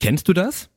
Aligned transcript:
Kennst 0.00 0.28
du 0.28 0.32
das? 0.32 0.70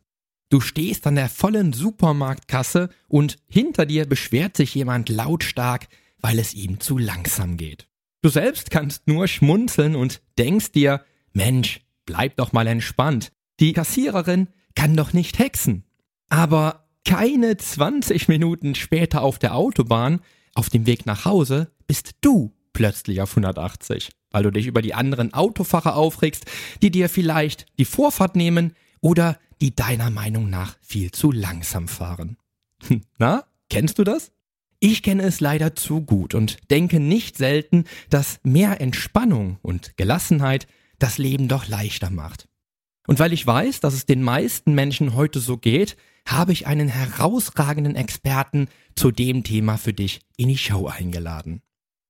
Du 0.50 0.60
stehst 0.60 1.08
an 1.08 1.16
der 1.16 1.30
vollen 1.30 1.74
Supermarktkasse 1.74 2.90
und 3.08 3.38
hinter 3.48 3.86
dir 3.86 4.06
beschwert 4.06 4.58
sich 4.58 4.76
jemand 4.76 5.10
lautstark, 5.10 5.88
weil 6.20 6.40
es 6.40 6.54
ihm 6.54 6.80
zu 6.80 6.98
langsam 6.98 7.56
geht. 7.56 7.88
Du 8.22 8.30
selbst 8.30 8.70
kannst 8.70 9.08
nur 9.08 9.28
schmunzeln 9.28 9.96
und 9.96 10.22
denkst 10.38 10.74
dir, 10.74 11.06
Mensch, 11.34 11.82
bleib 12.06 12.36
doch 12.38 12.52
mal 12.52 12.68
entspannt. 12.68 13.32
Die 13.60 13.74
Kassiererin 13.74 14.48
kann 14.76 14.96
doch 14.96 15.14
nicht 15.14 15.40
hexen. 15.40 15.86
Aber 16.30 16.90
keine 17.06 17.58
20 17.58 18.28
Minuten 18.28 18.76
später 18.76 19.22
auf 19.22 19.40
der 19.40 19.56
Autobahn, 19.56 20.22
auf 20.54 20.70
dem 20.70 20.86
Weg 20.86 21.06
nach 21.06 21.26
Hause, 21.26 21.72
bist 21.88 22.12
du 22.22 22.54
plötzlich 22.74 23.22
auf 23.22 23.32
180, 23.32 24.10
weil 24.32 24.44
du 24.44 24.52
dich 24.52 24.68
über 24.68 24.82
die 24.82 24.94
anderen 24.94 25.34
Autofahrer 25.34 25.96
aufregst, 25.96 26.46
die 26.82 26.92
dir 26.92 27.10
vielleicht 27.10 27.66
die 27.80 27.86
Vorfahrt 27.86 28.36
nehmen 28.36 28.74
oder 29.02 29.38
die 29.60 29.76
deiner 29.76 30.10
Meinung 30.10 30.50
nach 30.50 30.78
viel 30.82 31.12
zu 31.12 31.32
langsam 31.32 31.88
fahren. 31.88 32.38
Na, 33.18 33.44
kennst 33.70 34.00
du 34.00 34.04
das? 34.04 34.32
Ich 34.80 35.04
kenne 35.04 35.24
es 35.24 35.40
leider 35.40 35.76
zu 35.76 36.02
gut 36.02 36.34
und 36.34 36.58
denke 36.72 37.00
nicht 37.00 37.38
selten, 37.38 37.86
dass 38.10 38.40
mehr 38.44 38.82
Entspannung 38.82 39.60
und 39.62 39.96
Gelassenheit 39.98 40.68
das 40.98 41.20
Leben 41.20 41.48
doch 41.48 41.68
leichter 41.68 42.10
macht. 42.10 42.48
Und 43.08 43.20
weil 43.20 43.34
ich 43.34 43.46
weiß, 43.46 43.80
dass 43.80 43.94
es 43.94 44.06
den 44.06 44.24
meisten 44.24 44.74
Menschen 44.74 45.14
heute 45.14 45.40
so 45.40 45.58
geht, 45.58 45.98
habe 46.28 46.52
ich 46.52 46.68
einen 46.68 46.88
herausragenden 46.88 47.96
Experten 47.96 48.68
zu 48.96 49.12
dem 49.12 49.44
Thema 49.44 49.78
für 49.78 49.94
dich 49.94 50.22
in 50.38 50.50
die 50.50 50.58
Show 50.58 50.88
eingeladen. 50.88 51.62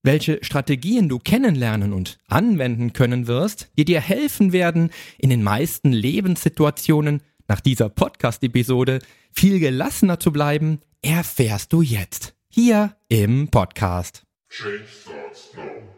Welche 0.04 0.40
Strategien 0.44 1.10
du 1.10 1.20
kennenlernen 1.20 1.94
und 1.94 2.18
anwenden 2.28 2.92
können 2.92 3.28
wirst, 3.28 3.70
die 3.78 3.86
dir 3.86 4.02
helfen 4.02 4.52
werden, 4.52 4.90
in 5.20 5.30
den 5.30 5.44
meisten 5.44 5.92
Lebenssituationen 5.92 7.22
nach 7.48 7.62
dieser 7.62 7.90
Podcast-Episode 7.90 8.98
viel 9.32 9.60
gelassener 9.60 10.20
zu 10.20 10.32
bleiben, 10.32 10.80
erfährst 11.04 11.72
du 11.72 11.84
jetzt 11.84 12.34
hier 12.50 12.96
im 13.10 13.50
Podcast. 13.50 14.24
Change 14.50 14.86
starts 14.88 15.52
now. 15.56 15.92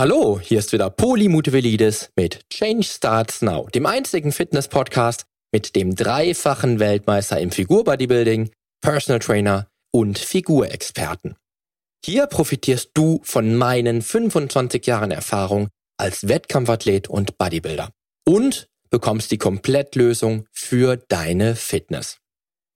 Hallo, 0.00 0.40
hier 0.40 0.60
ist 0.60 0.72
wieder 0.72 0.88
Poli 0.88 1.28
Mutevelidis 1.28 2.08
mit 2.16 2.48
Change 2.48 2.84
Starts 2.84 3.42
Now, 3.42 3.68
dem 3.74 3.84
einzigen 3.84 4.32
Fitness-Podcast, 4.32 5.26
mit 5.52 5.76
dem 5.76 5.94
dreifachen 5.94 6.80
Weltmeister 6.80 7.38
im 7.38 7.50
Figurbodybuilding, 7.50 8.50
Personal 8.80 9.18
Trainer 9.18 9.68
und 9.92 10.18
Figurexperten. 10.18 11.36
Hier 12.02 12.26
profitierst 12.28 12.92
du 12.94 13.20
von 13.24 13.54
meinen 13.54 14.00
25 14.00 14.86
Jahren 14.86 15.10
Erfahrung 15.10 15.68
als 15.98 16.26
Wettkampfathlet 16.26 17.08
und 17.08 17.36
Bodybuilder 17.36 17.90
und 18.26 18.68
bekommst 18.88 19.30
die 19.32 19.36
Komplettlösung 19.36 20.46
für 20.50 20.96
deine 20.96 21.56
Fitness. 21.56 22.20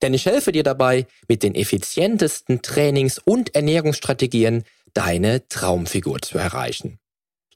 Denn 0.03 0.13
ich 0.13 0.27
helfe 0.27 0.51
dir 0.51 0.61
dabei, 0.61 1.07
mit 1.27 1.41
den 1.41 1.55
effizientesten 1.55 2.61
Trainings- 2.61 3.17
und 3.17 3.55
Ernährungsstrategien 3.55 4.63
deine 4.93 5.47
Traumfigur 5.47 6.21
zu 6.21 6.37
erreichen. 6.37 6.99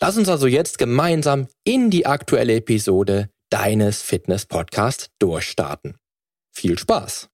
Lass 0.01 0.17
uns 0.17 0.29
also 0.29 0.47
jetzt 0.47 0.77
gemeinsam 0.77 1.47
in 1.65 1.89
die 1.89 2.05
aktuelle 2.05 2.55
Episode 2.55 3.29
deines 3.49 4.01
Fitness-Podcasts 4.01 5.09
durchstarten. 5.19 5.97
Viel 6.51 6.79
Spaß! 6.79 7.29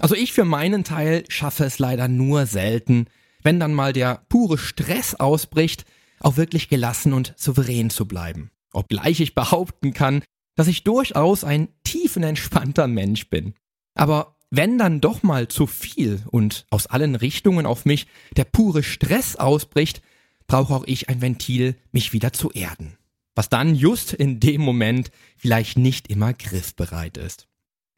Also 0.00 0.16
ich 0.16 0.32
für 0.32 0.44
meinen 0.44 0.82
Teil 0.82 1.24
schaffe 1.28 1.64
es 1.64 1.78
leider 1.78 2.08
nur 2.08 2.46
selten, 2.46 3.06
wenn 3.44 3.60
dann 3.60 3.72
mal 3.72 3.92
der 3.92 4.24
pure 4.28 4.58
Stress 4.58 5.14
ausbricht, 5.14 5.84
auch 6.18 6.36
wirklich 6.36 6.68
gelassen 6.68 7.12
und 7.12 7.32
souverän 7.36 7.90
zu 7.90 8.06
bleiben. 8.06 8.50
Obgleich 8.72 9.20
ich 9.20 9.36
behaupten 9.36 9.94
kann, 9.94 10.24
dass 10.56 10.66
ich 10.66 10.82
durchaus 10.82 11.44
ein 11.44 11.68
tiefenentspannter 11.84 12.88
Mensch 12.88 13.30
bin. 13.30 13.54
Aber 13.94 14.39
wenn 14.50 14.78
dann 14.78 15.00
doch 15.00 15.22
mal 15.22 15.48
zu 15.48 15.66
viel 15.66 16.22
und 16.30 16.66
aus 16.70 16.86
allen 16.88 17.14
Richtungen 17.14 17.66
auf 17.66 17.84
mich 17.84 18.06
der 18.36 18.44
pure 18.44 18.82
Stress 18.82 19.36
ausbricht, 19.36 20.02
brauche 20.46 20.74
auch 20.74 20.84
ich 20.86 21.08
ein 21.08 21.22
Ventil, 21.22 21.76
mich 21.92 22.12
wieder 22.12 22.32
zu 22.32 22.50
erden. 22.50 22.96
Was 23.36 23.48
dann 23.48 23.76
just 23.76 24.12
in 24.12 24.40
dem 24.40 24.60
Moment 24.60 25.12
vielleicht 25.36 25.78
nicht 25.78 26.08
immer 26.08 26.34
griffbereit 26.34 27.16
ist. 27.16 27.46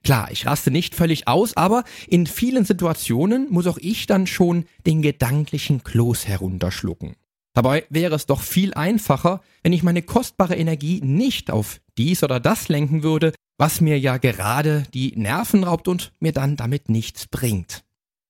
Klar, 0.04 0.30
ich 0.30 0.46
raste 0.46 0.70
nicht 0.70 0.94
völlig 0.94 1.28
aus, 1.28 1.56
aber 1.56 1.84
in 2.08 2.26
vielen 2.26 2.64
Situationen 2.64 3.46
muss 3.50 3.66
auch 3.66 3.78
ich 3.78 4.06
dann 4.06 4.26
schon 4.26 4.66
den 4.84 5.00
gedanklichen 5.00 5.84
Kloß 5.84 6.26
herunterschlucken. 6.26 7.14
Dabei 7.54 7.84
wäre 7.88 8.14
es 8.14 8.26
doch 8.26 8.40
viel 8.40 8.74
einfacher, 8.74 9.42
wenn 9.62 9.72
ich 9.72 9.82
meine 9.82 10.02
kostbare 10.02 10.56
Energie 10.56 11.00
nicht 11.02 11.50
auf 11.50 11.80
dies 11.96 12.22
oder 12.24 12.40
das 12.40 12.69
lenken 12.69 13.02
würde, 13.02 13.32
was 13.62 13.80
mir 13.80 13.96
ja 13.96 14.16
gerade 14.16 14.82
die 14.92 15.12
Nerven 15.14 15.62
raubt 15.62 15.86
und 15.86 16.12
mir 16.18 16.32
dann 16.32 16.56
damit 16.56 16.88
nichts 16.88 17.28
bringt. 17.28 17.84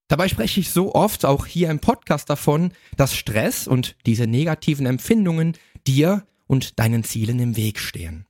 Dabei 0.09 0.29
spreche 0.29 0.61
ich 0.61 0.69
so 0.69 0.95
oft 0.95 1.25
auch 1.25 1.47
hier 1.47 1.71
im 1.71 1.79
Podcast 1.79 2.29
davon, 2.29 2.73
dass 2.99 3.17
Stress 3.17 3.67
und 3.67 3.97
diese 4.05 4.27
negativen 4.27 4.85
Empfindungen 4.85 5.57
dir 5.87 6.27
und 6.47 6.79
deinen 6.79 7.03
Zielen 7.03 7.39
im 7.41 7.57
Weg 7.57 7.79
stehen. 7.79 8.27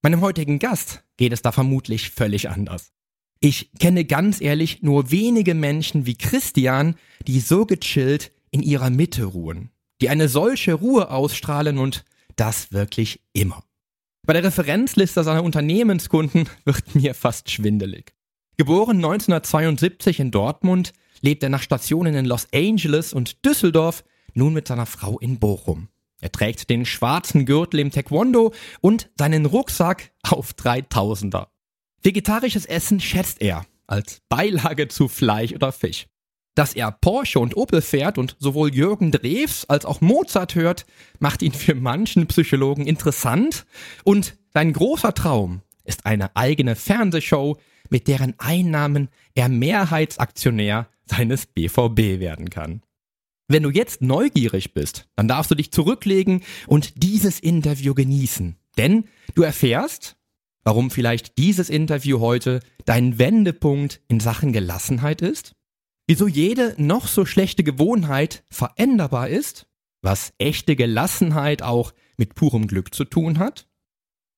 Meinem 0.00 0.22
heutigen 0.22 0.58
Gast 0.58 1.04
geht 1.18 1.34
es 1.34 1.42
da 1.42 1.52
vermutlich 1.52 2.08
völlig 2.08 2.48
anders. 2.48 2.90
Ich 3.38 3.70
kenne 3.78 4.06
ganz 4.06 4.40
ehrlich 4.40 4.80
nur 4.80 5.10
wenige 5.10 5.52
Menschen 5.52 6.06
wie 6.06 6.16
Christian, 6.16 6.96
die 7.26 7.40
so 7.40 7.66
gechillt 7.66 8.32
in 8.50 8.62
ihrer 8.62 8.88
Mitte 8.88 9.24
ruhen, 9.24 9.68
die 10.00 10.08
eine 10.08 10.30
solche 10.30 10.72
Ruhe 10.72 11.10
ausstrahlen 11.10 11.76
und 11.76 12.06
das 12.36 12.72
wirklich 12.72 13.20
immer. 13.34 13.62
Bei 14.26 14.32
der 14.32 14.42
Referenzliste 14.42 15.22
seiner 15.22 15.44
Unternehmenskunden 15.44 16.48
wird 16.64 16.96
mir 16.96 17.14
fast 17.14 17.48
schwindelig. 17.48 18.12
Geboren 18.56 18.96
1972 18.96 20.18
in 20.18 20.32
Dortmund, 20.32 20.92
lebt 21.20 21.44
er 21.44 21.48
nach 21.48 21.62
Stationen 21.62 22.14
in 22.16 22.24
Los 22.24 22.48
Angeles 22.52 23.12
und 23.12 23.44
Düsseldorf 23.46 24.02
nun 24.34 24.52
mit 24.52 24.66
seiner 24.66 24.86
Frau 24.86 25.18
in 25.20 25.38
Bochum. 25.38 25.88
Er 26.20 26.32
trägt 26.32 26.70
den 26.70 26.86
schwarzen 26.86 27.46
Gürtel 27.46 27.78
im 27.78 27.92
Taekwondo 27.92 28.52
und 28.80 29.10
seinen 29.16 29.46
Rucksack 29.46 30.10
auf 30.22 30.54
3000er. 30.54 31.46
Vegetarisches 32.02 32.66
Essen 32.66 32.98
schätzt 32.98 33.40
er 33.40 33.64
als 33.86 34.22
Beilage 34.28 34.88
zu 34.88 35.06
Fleisch 35.06 35.52
oder 35.52 35.70
Fisch. 35.70 36.06
Dass 36.56 36.74
er 36.74 36.90
Porsche 36.90 37.38
und 37.38 37.56
Opel 37.56 37.82
fährt 37.82 38.16
und 38.16 38.34
sowohl 38.38 38.74
Jürgen 38.74 39.12
Drews 39.12 39.66
als 39.66 39.84
auch 39.84 40.00
Mozart 40.00 40.54
hört, 40.54 40.86
macht 41.18 41.42
ihn 41.42 41.52
für 41.52 41.74
manchen 41.74 42.26
Psychologen 42.26 42.86
interessant 42.86 43.66
und 44.04 44.36
sein 44.54 44.72
großer 44.72 45.12
Traum 45.12 45.60
ist 45.84 46.06
eine 46.06 46.34
eigene 46.34 46.74
Fernsehshow, 46.74 47.58
mit 47.90 48.08
deren 48.08 48.34
Einnahmen 48.38 49.08
er 49.34 49.50
Mehrheitsaktionär 49.50 50.88
seines 51.04 51.44
BVB 51.44 52.20
werden 52.20 52.48
kann. 52.48 52.80
Wenn 53.48 53.62
du 53.62 53.70
jetzt 53.70 54.00
neugierig 54.00 54.72
bist, 54.72 55.08
dann 55.14 55.28
darfst 55.28 55.50
du 55.50 55.54
dich 55.54 55.70
zurücklegen 55.70 56.40
und 56.66 57.02
dieses 57.02 57.38
Interview 57.38 57.92
genießen. 57.92 58.56
Denn 58.78 59.04
du 59.34 59.42
erfährst, 59.42 60.16
warum 60.64 60.90
vielleicht 60.90 61.36
dieses 61.36 61.68
Interview 61.68 62.20
heute 62.20 62.60
dein 62.86 63.18
Wendepunkt 63.18 64.00
in 64.08 64.20
Sachen 64.20 64.54
Gelassenheit 64.54 65.20
ist, 65.20 65.52
wieso 66.06 66.28
jede 66.28 66.74
noch 66.78 67.08
so 67.08 67.24
schlechte 67.24 67.64
Gewohnheit 67.64 68.44
veränderbar 68.50 69.28
ist, 69.28 69.66
was 70.02 70.32
echte 70.38 70.76
Gelassenheit 70.76 71.62
auch 71.62 71.92
mit 72.16 72.34
purem 72.34 72.66
Glück 72.66 72.94
zu 72.94 73.04
tun 73.04 73.38
hat. 73.38 73.66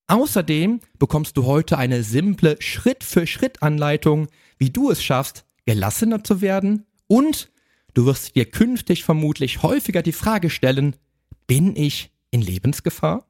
Außerdem 0.07 0.81
bekommst 0.99 1.37
du 1.37 1.45
heute 1.45 1.77
eine 1.77 2.03
simple 2.03 2.57
Schritt-für-Schritt-Anleitung, 2.61 4.29
wie 4.57 4.71
du 4.71 4.91
es 4.91 5.03
schaffst, 5.03 5.45
gelassener 5.67 6.25
zu 6.25 6.41
werden 6.41 6.87
und 7.07 7.51
du 7.93 8.07
wirst 8.07 8.35
dir 8.35 8.47
künftig 8.47 9.05
vermutlich 9.05 9.63
häufiger 9.63 10.03
die 10.03 10.13
Frage 10.13 10.49
stellen, 10.49 10.97
bin 11.47 11.77
ich 11.77 12.11
in 12.31 12.41
Lebensgefahr? 12.41 13.27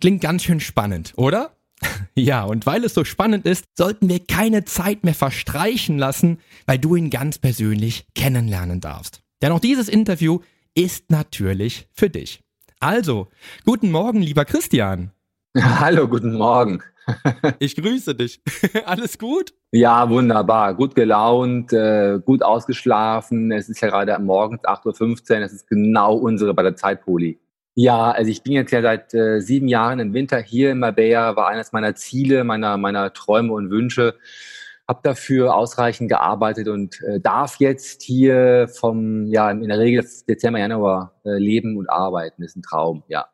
Klingt 0.00 0.20
ganz 0.20 0.44
schön 0.44 0.60
spannend, 0.60 1.14
oder? 1.16 1.53
Ja, 2.16 2.44
und 2.44 2.66
weil 2.66 2.84
es 2.84 2.94
so 2.94 3.04
spannend 3.04 3.44
ist, 3.44 3.64
sollten 3.76 4.08
wir 4.08 4.20
keine 4.20 4.64
Zeit 4.64 5.02
mehr 5.02 5.14
verstreichen 5.14 5.98
lassen, 5.98 6.38
weil 6.66 6.78
du 6.78 6.94
ihn 6.94 7.10
ganz 7.10 7.38
persönlich 7.38 8.06
kennenlernen 8.14 8.80
darfst. 8.80 9.20
Denn 9.42 9.50
auch 9.52 9.60
dieses 9.60 9.88
Interview 9.88 10.38
ist 10.74 11.10
natürlich 11.10 11.88
für 11.92 12.10
dich. 12.10 12.40
Also, 12.78 13.28
guten 13.64 13.90
Morgen, 13.90 14.22
lieber 14.22 14.44
Christian. 14.44 15.10
Hallo, 15.58 16.06
guten 16.06 16.34
Morgen. 16.34 16.82
ich 17.58 17.76
grüße 17.76 18.14
dich. 18.14 18.40
Alles 18.86 19.18
gut? 19.18 19.52
Ja, 19.72 20.08
wunderbar. 20.08 20.74
Gut 20.74 20.94
gelaunt, 20.94 21.72
äh, 21.72 22.20
gut 22.24 22.42
ausgeschlafen. 22.42 23.50
Es 23.52 23.68
ist 23.68 23.80
ja 23.80 23.88
gerade 23.88 24.16
morgens 24.22 24.62
8.15 24.62 25.32
Uhr. 25.32 25.38
Es 25.40 25.52
ist 25.52 25.68
genau 25.68 26.14
unsere 26.14 26.54
bei 26.54 26.62
der 26.62 26.76
Zeitpoli. 26.76 27.40
Ja, 27.76 28.12
also 28.12 28.30
ich 28.30 28.42
bin 28.42 28.52
jetzt 28.52 28.70
ja 28.70 28.82
seit 28.82 29.14
äh, 29.14 29.40
sieben 29.40 29.66
Jahren 29.66 29.98
im 29.98 30.14
Winter 30.14 30.38
hier 30.40 30.70
in 30.70 30.78
Marbella, 30.78 31.34
war 31.34 31.48
eines 31.48 31.72
meiner 31.72 31.96
Ziele, 31.96 32.44
meiner, 32.44 32.76
meiner 32.76 33.12
Träume 33.12 33.52
und 33.52 33.70
Wünsche. 33.70 34.14
Habe 34.86 35.00
dafür 35.02 35.56
ausreichend 35.56 36.08
gearbeitet 36.08 36.68
und 36.68 37.00
äh, 37.02 37.18
darf 37.18 37.56
jetzt 37.58 38.02
hier 38.02 38.68
vom, 38.68 39.26
ja, 39.26 39.50
in 39.50 39.66
der 39.68 39.78
Regel 39.78 40.06
Dezember, 40.28 40.60
Januar 40.60 41.14
äh, 41.24 41.38
leben 41.38 41.76
und 41.76 41.88
arbeiten. 41.90 42.42
Das 42.42 42.52
ist 42.52 42.56
ein 42.56 42.62
Traum, 42.62 43.02
ja. 43.08 43.26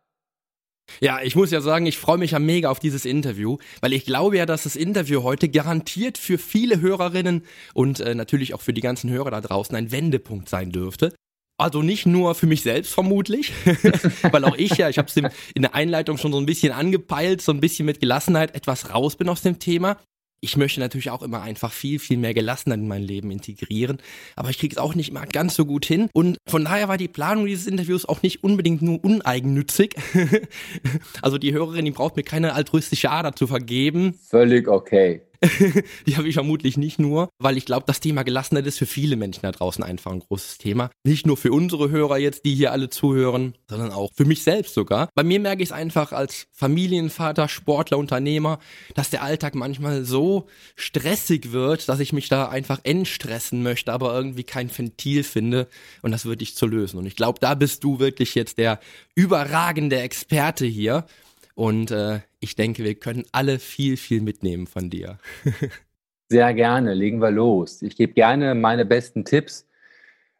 Ja, 1.00 1.20
ich 1.22 1.36
muss 1.36 1.50
ja 1.50 1.60
sagen, 1.60 1.86
ich 1.86 1.98
freue 1.98 2.18
mich 2.18 2.32
ja 2.32 2.38
mega 2.38 2.70
auf 2.70 2.80
dieses 2.80 3.04
Interview, 3.04 3.58
weil 3.80 3.92
ich 3.92 4.06
glaube 4.06 4.38
ja, 4.38 4.46
dass 4.46 4.64
das 4.64 4.74
Interview 4.74 5.22
heute 5.22 5.48
garantiert 5.48 6.18
für 6.18 6.38
viele 6.38 6.80
Hörerinnen 6.80 7.44
und 7.74 8.00
äh, 8.00 8.14
natürlich 8.14 8.54
auch 8.54 8.60
für 8.60 8.72
die 8.72 8.80
ganzen 8.80 9.10
Hörer 9.10 9.30
da 9.30 9.40
draußen 9.40 9.76
ein 9.76 9.92
Wendepunkt 9.92 10.48
sein 10.48 10.72
dürfte. 10.72 11.14
Also 11.60 11.82
nicht 11.82 12.06
nur 12.06 12.34
für 12.34 12.46
mich 12.46 12.62
selbst 12.62 12.94
vermutlich, 12.94 13.52
weil 14.30 14.44
auch 14.44 14.56
ich 14.56 14.76
ja, 14.78 14.88
ich 14.88 14.98
habe 14.98 15.08
es 15.08 15.16
in 15.54 15.62
der 15.62 15.74
Einleitung 15.74 16.16
schon 16.16 16.32
so 16.32 16.38
ein 16.38 16.46
bisschen 16.46 16.72
angepeilt, 16.72 17.42
so 17.42 17.52
ein 17.52 17.60
bisschen 17.60 17.86
mit 17.86 18.00
Gelassenheit 18.00 18.54
etwas 18.54 18.94
raus 18.94 19.16
bin 19.16 19.28
aus 19.28 19.42
dem 19.42 19.58
Thema 19.58 19.98
ich 20.40 20.56
möchte 20.56 20.80
natürlich 20.80 21.10
auch 21.10 21.22
immer 21.22 21.42
einfach 21.42 21.72
viel, 21.72 21.98
viel 21.98 22.16
mehr 22.16 22.34
Gelassenheit 22.34 22.80
in 22.80 22.88
mein 22.88 23.02
Leben 23.02 23.30
integrieren, 23.30 23.98
aber 24.36 24.50
ich 24.50 24.58
kriege 24.58 24.74
es 24.74 24.78
auch 24.78 24.94
nicht 24.94 25.10
immer 25.10 25.26
ganz 25.26 25.54
so 25.54 25.66
gut 25.66 25.84
hin. 25.84 26.08
Und 26.14 26.38
von 26.48 26.64
daher 26.64 26.88
war 26.88 26.96
die 26.96 27.08
Planung 27.08 27.46
dieses 27.46 27.66
Interviews 27.66 28.06
auch 28.06 28.22
nicht 28.22 28.42
unbedingt 28.42 28.82
nur 28.82 29.02
uneigennützig. 29.04 29.96
also 31.22 31.38
die 31.38 31.52
Hörerin, 31.52 31.84
die 31.84 31.90
braucht 31.90 32.16
mir 32.16 32.22
keine 32.22 32.54
altruistische 32.54 33.10
Ader 33.10 33.34
zu 33.36 33.46
vergeben. 33.46 34.18
Völlig 34.28 34.66
okay. 34.68 35.22
die 36.06 36.16
habe 36.16 36.28
ich 36.28 36.34
vermutlich 36.34 36.76
nicht 36.76 36.98
nur, 36.98 37.30
weil 37.38 37.56
ich 37.56 37.64
glaube, 37.64 37.84
das 37.86 38.00
Thema 38.00 38.22
Gelassenheit 38.24 38.66
ist 38.66 38.78
für 38.78 38.86
viele 38.86 39.16
Menschen 39.16 39.42
da 39.42 39.52
draußen 39.52 39.82
einfach 39.82 40.12
ein 40.12 40.20
großes 40.20 40.58
Thema. 40.58 40.90
Nicht 41.02 41.26
nur 41.26 41.36
für 41.38 41.50
unsere 41.50 41.90
Hörer 41.90 42.18
jetzt, 42.18 42.44
die 42.44 42.54
hier 42.54 42.72
alle 42.72 42.90
zuhören, 42.90 43.54
sondern 43.68 43.90
auch 43.90 44.10
für 44.14 44.26
mich 44.26 44.42
selbst 44.42 44.74
sogar. 44.74 45.08
Bei 45.14 45.22
mir 45.22 45.40
merke 45.40 45.62
ich 45.62 45.70
es 45.70 45.72
einfach 45.72 46.12
als 46.12 46.44
Familienvater, 46.52 47.48
Sportler, 47.48 47.96
Unternehmer, 47.96 48.58
dass 48.94 49.08
der 49.08 49.22
Alltag 49.22 49.54
manchmal 49.54 50.04
so 50.04 50.46
stressig 50.76 51.52
wird, 51.52 51.88
dass 51.88 52.00
ich 52.00 52.12
mich 52.12 52.28
da 52.28 52.48
einfach 52.48 52.80
entstressen 52.82 53.62
möchte, 53.62 53.92
aber 53.92 54.14
irgendwie 54.14 54.44
kein 54.44 54.70
Ventil 54.76 55.22
finde 55.22 55.68
und 56.02 56.10
das 56.10 56.26
würde 56.26 56.42
ich 56.42 56.54
zu 56.54 56.66
lösen. 56.66 56.98
Und 56.98 57.06
ich 57.06 57.16
glaube, 57.16 57.38
da 57.40 57.54
bist 57.54 57.82
du 57.82 57.98
wirklich 57.98 58.34
jetzt 58.34 58.58
der 58.58 58.78
überragende 59.14 60.00
Experte 60.00 60.66
hier. 60.66 61.06
Und 61.54 61.90
äh, 61.90 62.20
ich 62.40 62.56
denke, 62.56 62.84
wir 62.84 62.94
können 62.94 63.24
alle 63.32 63.58
viel, 63.58 63.96
viel 63.96 64.20
mitnehmen 64.20 64.66
von 64.66 64.90
dir. 64.90 65.18
Sehr 66.28 66.54
gerne, 66.54 66.94
legen 66.94 67.20
wir 67.20 67.30
los. 67.30 67.82
Ich 67.82 67.96
gebe 67.96 68.12
gerne 68.12 68.54
meine 68.54 68.84
besten 68.84 69.24
Tipps. 69.24 69.66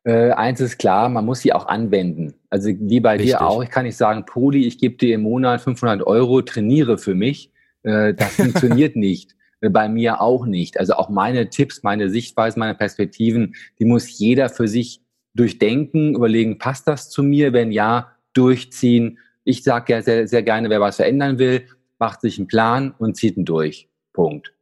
Äh, 0.04 0.30
eins 0.30 0.60
ist 0.60 0.78
klar, 0.78 1.08
man 1.08 1.26
muss 1.26 1.40
sie 1.40 1.52
auch 1.52 1.66
anwenden. 1.66 2.34
Also 2.48 2.70
wie 2.70 3.00
bei 3.00 3.12
Richtig. 3.12 3.30
dir 3.30 3.42
auch, 3.42 3.62
ich 3.62 3.70
kann 3.70 3.84
nicht 3.84 3.96
sagen, 3.96 4.24
Poli, 4.24 4.66
ich 4.66 4.78
gebe 4.78 4.96
dir 4.96 5.14
im 5.14 5.22
Monat 5.22 5.60
500 5.60 6.06
Euro, 6.06 6.42
trainiere 6.42 6.96
für 6.96 7.14
mich. 7.14 7.50
Äh, 7.82 8.14
das 8.14 8.36
funktioniert 8.36 8.96
nicht. 8.96 9.34
Äh, 9.60 9.68
bei 9.68 9.88
mir 9.88 10.20
auch 10.20 10.46
nicht. 10.46 10.78
Also 10.78 10.94
auch 10.94 11.08
meine 11.10 11.50
Tipps, 11.50 11.82
meine 11.82 12.08
Sichtweisen, 12.08 12.60
meine 12.60 12.74
Perspektiven, 12.74 13.54
die 13.78 13.84
muss 13.84 14.18
jeder 14.18 14.48
für 14.48 14.68
sich 14.68 15.02
durchdenken, 15.34 16.14
überlegen, 16.14 16.58
passt 16.58 16.88
das 16.88 17.10
zu 17.10 17.22
mir? 17.22 17.52
Wenn 17.52 17.72
ja, 17.72 18.12
durchziehen 18.32 19.18
ich 19.44 19.62
sage 19.62 19.92
ja 19.92 20.02
sehr, 20.02 20.28
sehr 20.28 20.42
gerne, 20.42 20.70
wer 20.70 20.80
was 20.80 20.96
verändern 20.96 21.38
will, 21.38 21.66
macht 21.98 22.20
sich 22.20 22.38
einen 22.38 22.48
Plan 22.48 22.94
und 22.98 23.16
zieht 23.16 23.36
ihn 23.36 23.44
durch. 23.44 23.88
Punkt. 24.12 24.52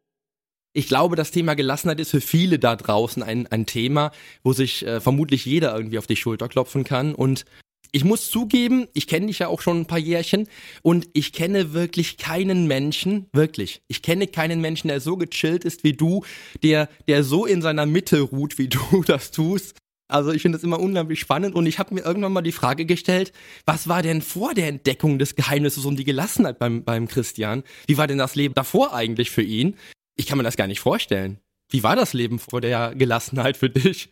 Ich 0.73 0.89
glaube, 0.89 1.17
das 1.17 1.31
Thema 1.31 1.55
Gelassenheit 1.55 1.99
ist 1.99 2.11
für 2.11 2.21
viele 2.21 2.59
da 2.59 2.77
draußen 2.77 3.23
ein, 3.23 3.47
ein 3.47 3.67
Thema, 3.67 4.13
wo 4.43 4.53
sich 4.53 4.87
äh, 4.87 5.01
vermutlich 5.01 5.45
jeder 5.47 5.75
irgendwie 5.75 5.99
auf 5.99 6.07
die 6.07 6.17
Schulter 6.17 6.49
klopfen 6.49 6.85
kann. 6.85 7.15
Und 7.15 7.45
ich 7.91 8.05
muss 8.05 8.31
zugeben, 8.31 8.87
ich 8.93 9.07
kenne 9.07 9.27
dich 9.27 9.39
ja 9.39 9.49
auch 9.49 9.63
schon 9.63 9.81
ein 9.81 9.87
paar 9.87 9.99
Jährchen 9.99 10.47
und 10.83 11.09
ich 11.15 11.33
kenne 11.33 11.73
wirklich 11.73 12.19
keinen 12.19 12.67
Menschen, 12.67 13.27
wirklich, 13.33 13.83
ich 13.89 14.03
kenne 14.03 14.27
keinen 14.27 14.61
Menschen, 14.61 14.89
der 14.89 15.01
so 15.01 15.17
gechillt 15.17 15.65
ist 15.65 15.85
wie 15.85 15.95
du, 15.95 16.23
der, 16.63 16.89
der 17.09 17.25
so 17.25 17.47
in 17.47 17.63
seiner 17.63 17.87
Mitte 17.87 18.21
ruht, 18.21 18.59
wie 18.59 18.69
du 18.69 19.03
das 19.07 19.31
tust 19.31 19.75
also 20.09 20.33
ich 20.33 20.43
finde 20.43 20.57
das 20.57 20.65
immer 20.65 20.81
unglaublich 20.81 21.21
spannend 21.21 21.55
und 21.55 21.67
ich 21.67 21.79
habe 21.79 21.95
mir 21.95 22.01
irgendwann 22.01 22.33
mal 22.33 22.43
die 22.43 22.53
Frage 22.53 22.87
gestellt, 22.87 23.33
was 23.67 23.89
war 23.89 24.03
denn 24.03 24.23
vor 24.23 24.55
der 24.55 24.69
Entdeckung 24.69 25.19
des 25.19 25.37
Geheimnisses 25.37 25.85
um 25.85 25.97
die 25.97 26.05
Gelassenheit 26.05 26.59
beim, 26.59 26.83
beim 26.83 27.09
Christian? 27.09 27.63
Wie 27.87 27.99
war 27.99 28.07
denn 28.07 28.19
das 28.19 28.35
Leben 28.35 28.55
davor 28.55 28.95
eigentlich 28.95 29.31
für 29.31 29.43
ihn? 29.43 29.77
Ich 30.17 30.27
kann 30.27 30.39
mir 30.39 30.45
das 30.45 30.57
gar 30.57 30.67
nicht 30.67 30.81
vorstellen. 30.81 31.39
Wie 31.71 31.83
war 31.83 31.95
das 31.95 32.15
Leben 32.15 32.39
vor 32.39 32.63
der 32.63 32.95
Gelassenheit 32.95 33.59
für 33.59 33.69
dich? 33.69 34.11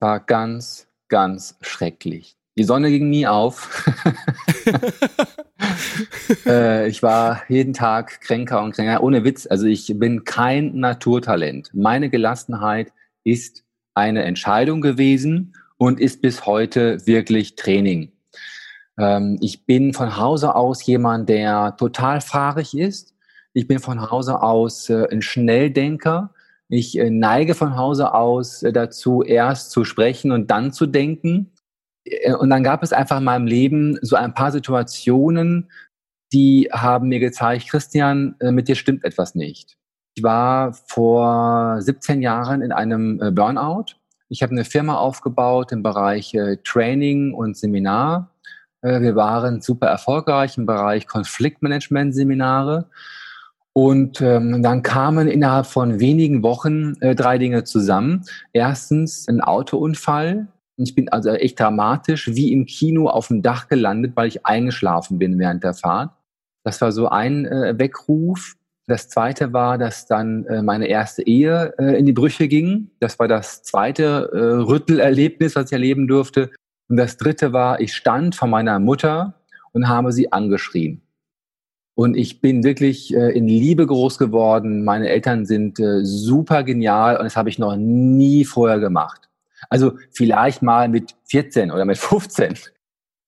War 0.00 0.20
ganz, 0.20 0.88
ganz 1.08 1.56
schrecklich. 1.60 2.38
Die 2.58 2.64
Sonne 2.64 2.90
ging 2.90 3.08
nie 3.08 3.28
auf. 3.28 3.88
äh, 6.46 6.88
ich 6.88 7.04
war 7.04 7.44
jeden 7.48 7.72
Tag 7.72 8.20
kränker 8.20 8.64
und 8.64 8.74
kränker. 8.74 9.00
Ohne 9.00 9.22
Witz, 9.22 9.46
also 9.46 9.66
ich 9.66 9.92
bin 9.96 10.24
kein 10.24 10.74
Naturtalent. 10.74 11.70
Meine 11.72 12.10
Gelassenheit 12.10 12.92
ist 13.22 13.64
eine 13.98 14.22
Entscheidung 14.22 14.80
gewesen 14.80 15.54
und 15.76 16.00
ist 16.00 16.22
bis 16.22 16.46
heute 16.46 17.04
wirklich 17.06 17.56
Training. 17.56 18.12
Ähm, 18.98 19.38
ich 19.40 19.66
bin 19.66 19.92
von 19.92 20.16
Hause 20.16 20.54
aus 20.54 20.84
jemand, 20.86 21.28
der 21.28 21.76
total 21.76 22.20
fahrig 22.20 22.76
ist. 22.76 23.14
Ich 23.52 23.66
bin 23.66 23.78
von 23.78 24.10
Hause 24.10 24.42
aus 24.42 24.88
äh, 24.88 25.06
ein 25.10 25.22
Schnelldenker. 25.22 26.34
Ich 26.68 26.98
äh, 26.98 27.10
neige 27.10 27.54
von 27.54 27.76
Hause 27.76 28.14
aus 28.14 28.62
äh, 28.62 28.72
dazu, 28.72 29.22
erst 29.22 29.70
zu 29.70 29.84
sprechen 29.84 30.32
und 30.32 30.50
dann 30.50 30.72
zu 30.72 30.86
denken. 30.86 31.52
Äh, 32.04 32.34
und 32.34 32.50
dann 32.50 32.62
gab 32.62 32.82
es 32.82 32.92
einfach 32.92 33.18
in 33.18 33.24
meinem 33.24 33.46
Leben 33.46 33.98
so 34.02 34.16
ein 34.16 34.34
paar 34.34 34.52
Situationen, 34.52 35.70
die 36.32 36.68
haben 36.70 37.08
mir 37.08 37.20
gezeigt, 37.20 37.70
Christian, 37.70 38.36
mit 38.38 38.68
dir 38.68 38.74
stimmt 38.74 39.02
etwas 39.02 39.34
nicht. 39.34 39.78
Ich 40.18 40.24
war 40.24 40.72
vor 40.72 41.80
17 41.80 42.22
Jahren 42.22 42.60
in 42.60 42.72
einem 42.72 43.22
äh, 43.22 43.30
Burnout. 43.30 43.94
Ich 44.28 44.42
habe 44.42 44.50
eine 44.50 44.64
Firma 44.64 44.96
aufgebaut 44.96 45.70
im 45.70 45.84
Bereich 45.84 46.34
äh, 46.34 46.56
Training 46.64 47.34
und 47.34 47.56
Seminar. 47.56 48.34
Äh, 48.82 49.00
wir 49.00 49.14
waren 49.14 49.60
super 49.60 49.86
erfolgreich 49.86 50.58
im 50.58 50.66
Bereich 50.66 51.06
Konfliktmanagement-Seminare. 51.06 52.86
Und 53.72 54.20
ähm, 54.20 54.60
dann 54.60 54.82
kamen 54.82 55.28
innerhalb 55.28 55.66
von 55.66 56.00
wenigen 56.00 56.42
Wochen 56.42 56.94
äh, 57.00 57.14
drei 57.14 57.38
Dinge 57.38 57.62
zusammen. 57.62 58.24
Erstens 58.52 59.28
ein 59.28 59.40
Autounfall. 59.40 60.48
Ich 60.78 60.96
bin 60.96 61.10
also 61.10 61.30
echt 61.30 61.60
dramatisch 61.60 62.26
wie 62.26 62.52
im 62.52 62.66
Kino 62.66 63.08
auf 63.08 63.28
dem 63.28 63.40
Dach 63.40 63.68
gelandet, 63.68 64.14
weil 64.16 64.26
ich 64.26 64.44
eingeschlafen 64.44 65.20
bin 65.20 65.38
während 65.38 65.62
der 65.62 65.74
Fahrt. 65.74 66.10
Das 66.64 66.80
war 66.80 66.90
so 66.90 67.08
ein 67.08 67.46
äh, 67.46 67.78
Weckruf. 67.78 68.57
Das 68.88 69.10
zweite 69.10 69.52
war, 69.52 69.76
dass 69.76 70.06
dann 70.06 70.46
äh, 70.46 70.62
meine 70.62 70.86
erste 70.86 71.22
Ehe 71.22 71.74
äh, 71.78 71.98
in 71.98 72.06
die 72.06 72.14
Brüche 72.14 72.48
ging. 72.48 72.90
Das 73.00 73.18
war 73.18 73.28
das 73.28 73.62
zweite 73.62 74.30
äh, 74.32 74.38
Rüttelerlebnis, 74.38 75.56
was 75.56 75.66
ich 75.66 75.72
erleben 75.72 76.08
durfte. 76.08 76.50
Und 76.88 76.96
das 76.96 77.18
dritte 77.18 77.52
war, 77.52 77.80
ich 77.80 77.94
stand 77.94 78.34
vor 78.34 78.48
meiner 78.48 78.78
Mutter 78.78 79.34
und 79.72 79.88
habe 79.88 80.10
sie 80.10 80.32
angeschrien. 80.32 81.02
Und 81.96 82.16
ich 82.16 82.40
bin 82.40 82.64
wirklich 82.64 83.14
äh, 83.14 83.36
in 83.36 83.46
Liebe 83.46 83.86
groß 83.86 84.16
geworden. 84.16 84.84
Meine 84.84 85.10
Eltern 85.10 85.44
sind 85.44 85.78
äh, 85.80 86.02
super 86.02 86.62
genial 86.62 87.18
und 87.18 87.24
das 87.24 87.36
habe 87.36 87.50
ich 87.50 87.58
noch 87.58 87.76
nie 87.76 88.46
vorher 88.46 88.78
gemacht. 88.78 89.28
Also 89.68 89.98
vielleicht 90.12 90.62
mal 90.62 90.88
mit 90.88 91.14
14 91.24 91.70
oder 91.70 91.84
mit 91.84 91.98
15, 91.98 92.54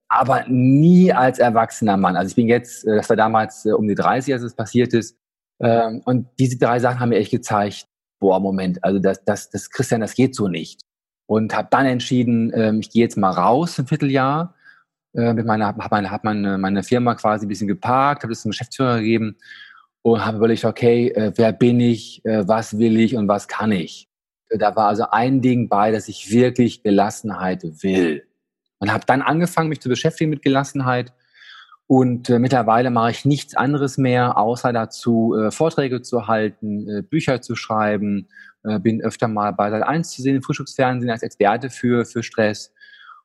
aber 0.08 0.44
nie 0.48 1.12
als 1.12 1.38
erwachsener 1.38 1.98
Mann. 1.98 2.16
Also 2.16 2.30
ich 2.30 2.36
bin 2.36 2.48
jetzt, 2.48 2.86
äh, 2.86 2.96
das 2.96 3.10
war 3.10 3.16
damals 3.16 3.66
äh, 3.66 3.72
um 3.72 3.86
die 3.86 3.94
30, 3.94 4.32
als 4.32 4.42
es 4.42 4.54
passiert 4.54 4.94
ist, 4.94 5.18
ähm, 5.60 6.02
und 6.04 6.26
diese 6.38 6.58
drei 6.58 6.80
Sachen 6.80 7.00
haben 7.00 7.10
mir 7.10 7.18
echt 7.18 7.30
gezeigt, 7.30 7.86
boah, 8.18 8.40
Moment, 8.40 8.82
also 8.82 8.98
das, 8.98 9.24
das, 9.24 9.50
das 9.50 9.70
Christian, 9.70 10.00
das 10.00 10.14
geht 10.14 10.34
so 10.34 10.48
nicht. 10.48 10.82
Und 11.26 11.54
habe 11.54 11.68
dann 11.70 11.86
entschieden, 11.86 12.52
ähm, 12.54 12.80
ich 12.80 12.90
gehe 12.90 13.02
jetzt 13.02 13.16
mal 13.16 13.30
raus 13.30 13.78
ein 13.78 13.86
Vierteljahr. 13.86 14.54
Äh, 15.14 15.32
mit 15.32 15.46
meiner, 15.46 15.66
habe 15.66 15.88
meine, 15.90 16.10
hab 16.10 16.24
meine, 16.24 16.58
meine 16.58 16.82
Firma 16.82 17.14
quasi 17.14 17.46
ein 17.46 17.48
bisschen 17.48 17.68
geparkt, 17.68 18.22
habe 18.22 18.32
das 18.32 18.42
zum 18.42 18.50
Geschäftsführer 18.50 18.98
gegeben 18.98 19.36
und 20.02 20.24
habe 20.24 20.38
überlegt, 20.38 20.64
okay, 20.64 21.08
äh, 21.08 21.32
wer 21.36 21.52
bin 21.52 21.80
ich, 21.80 22.24
äh, 22.24 22.46
was 22.46 22.78
will 22.78 22.98
ich 22.98 23.16
und 23.16 23.28
was 23.28 23.48
kann 23.48 23.72
ich. 23.72 24.08
Da 24.48 24.74
war 24.74 24.88
also 24.88 25.04
ein 25.10 25.42
Ding 25.42 25.68
bei, 25.68 25.92
dass 25.92 26.08
ich 26.08 26.30
wirklich 26.30 26.82
Gelassenheit 26.82 27.62
will. 27.82 28.24
Und 28.78 28.92
habe 28.92 29.04
dann 29.06 29.22
angefangen, 29.22 29.68
mich 29.68 29.80
zu 29.80 29.88
beschäftigen 29.88 30.30
mit 30.30 30.42
Gelassenheit 30.42 31.12
und 31.90 32.30
äh, 32.30 32.38
mittlerweile 32.38 32.88
mache 32.88 33.10
ich 33.10 33.24
nichts 33.24 33.56
anderes 33.56 33.98
mehr, 33.98 34.38
außer 34.38 34.72
dazu 34.72 35.34
äh, 35.34 35.50
Vorträge 35.50 36.02
zu 36.02 36.28
halten, 36.28 36.88
äh, 36.88 37.02
Bücher 37.02 37.42
zu 37.42 37.56
schreiben, 37.56 38.28
äh, 38.62 38.78
bin 38.78 39.02
öfter 39.02 39.26
mal 39.26 39.50
bei 39.50 39.70
Sat 39.70 39.82
1 39.82 40.08
zu 40.08 40.22
sehen 40.22 40.36
im 40.36 40.42
Frühstücksfernsehen 40.42 41.10
als 41.10 41.24
Experte 41.24 41.68
für, 41.68 42.04
für 42.04 42.22
Stress. 42.22 42.72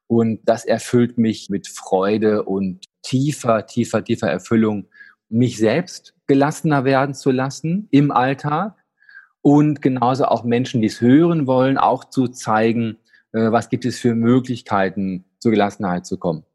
Und 0.08 0.40
das 0.46 0.66
erfüllt 0.66 1.20
mich 1.20 1.48
mit 1.52 1.68
Freude 1.68 2.42
und 2.42 2.86
tiefer, 3.04 3.68
tiefer, 3.68 4.04
tiefer 4.04 4.32
Erfüllung, 4.32 4.88
mich 5.30 5.60
selbst 5.60 6.16
gelassener 6.26 6.86
werden 6.86 7.14
zu 7.14 7.30
lassen 7.30 7.88
im 7.92 8.10
Alltag 8.10 8.84
und 9.42 9.84
genauso 9.84 10.26
auch 10.26 10.44
Menschen, 10.44 10.82
die 10.82 10.88
es 10.88 11.02
hören 11.02 11.46
wollen, 11.46 11.78
auch 11.78 12.06
zu 12.06 12.30
zeigen, 12.30 12.98
äh, 13.32 13.52
was 13.52 13.70
gibt 13.70 13.86
es 13.86 14.00
für 14.00 14.16
Möglichkeiten, 14.16 15.26
zur 15.38 15.52
Gelassenheit 15.52 16.08
zu 16.08 16.18
kommen. 16.18 16.46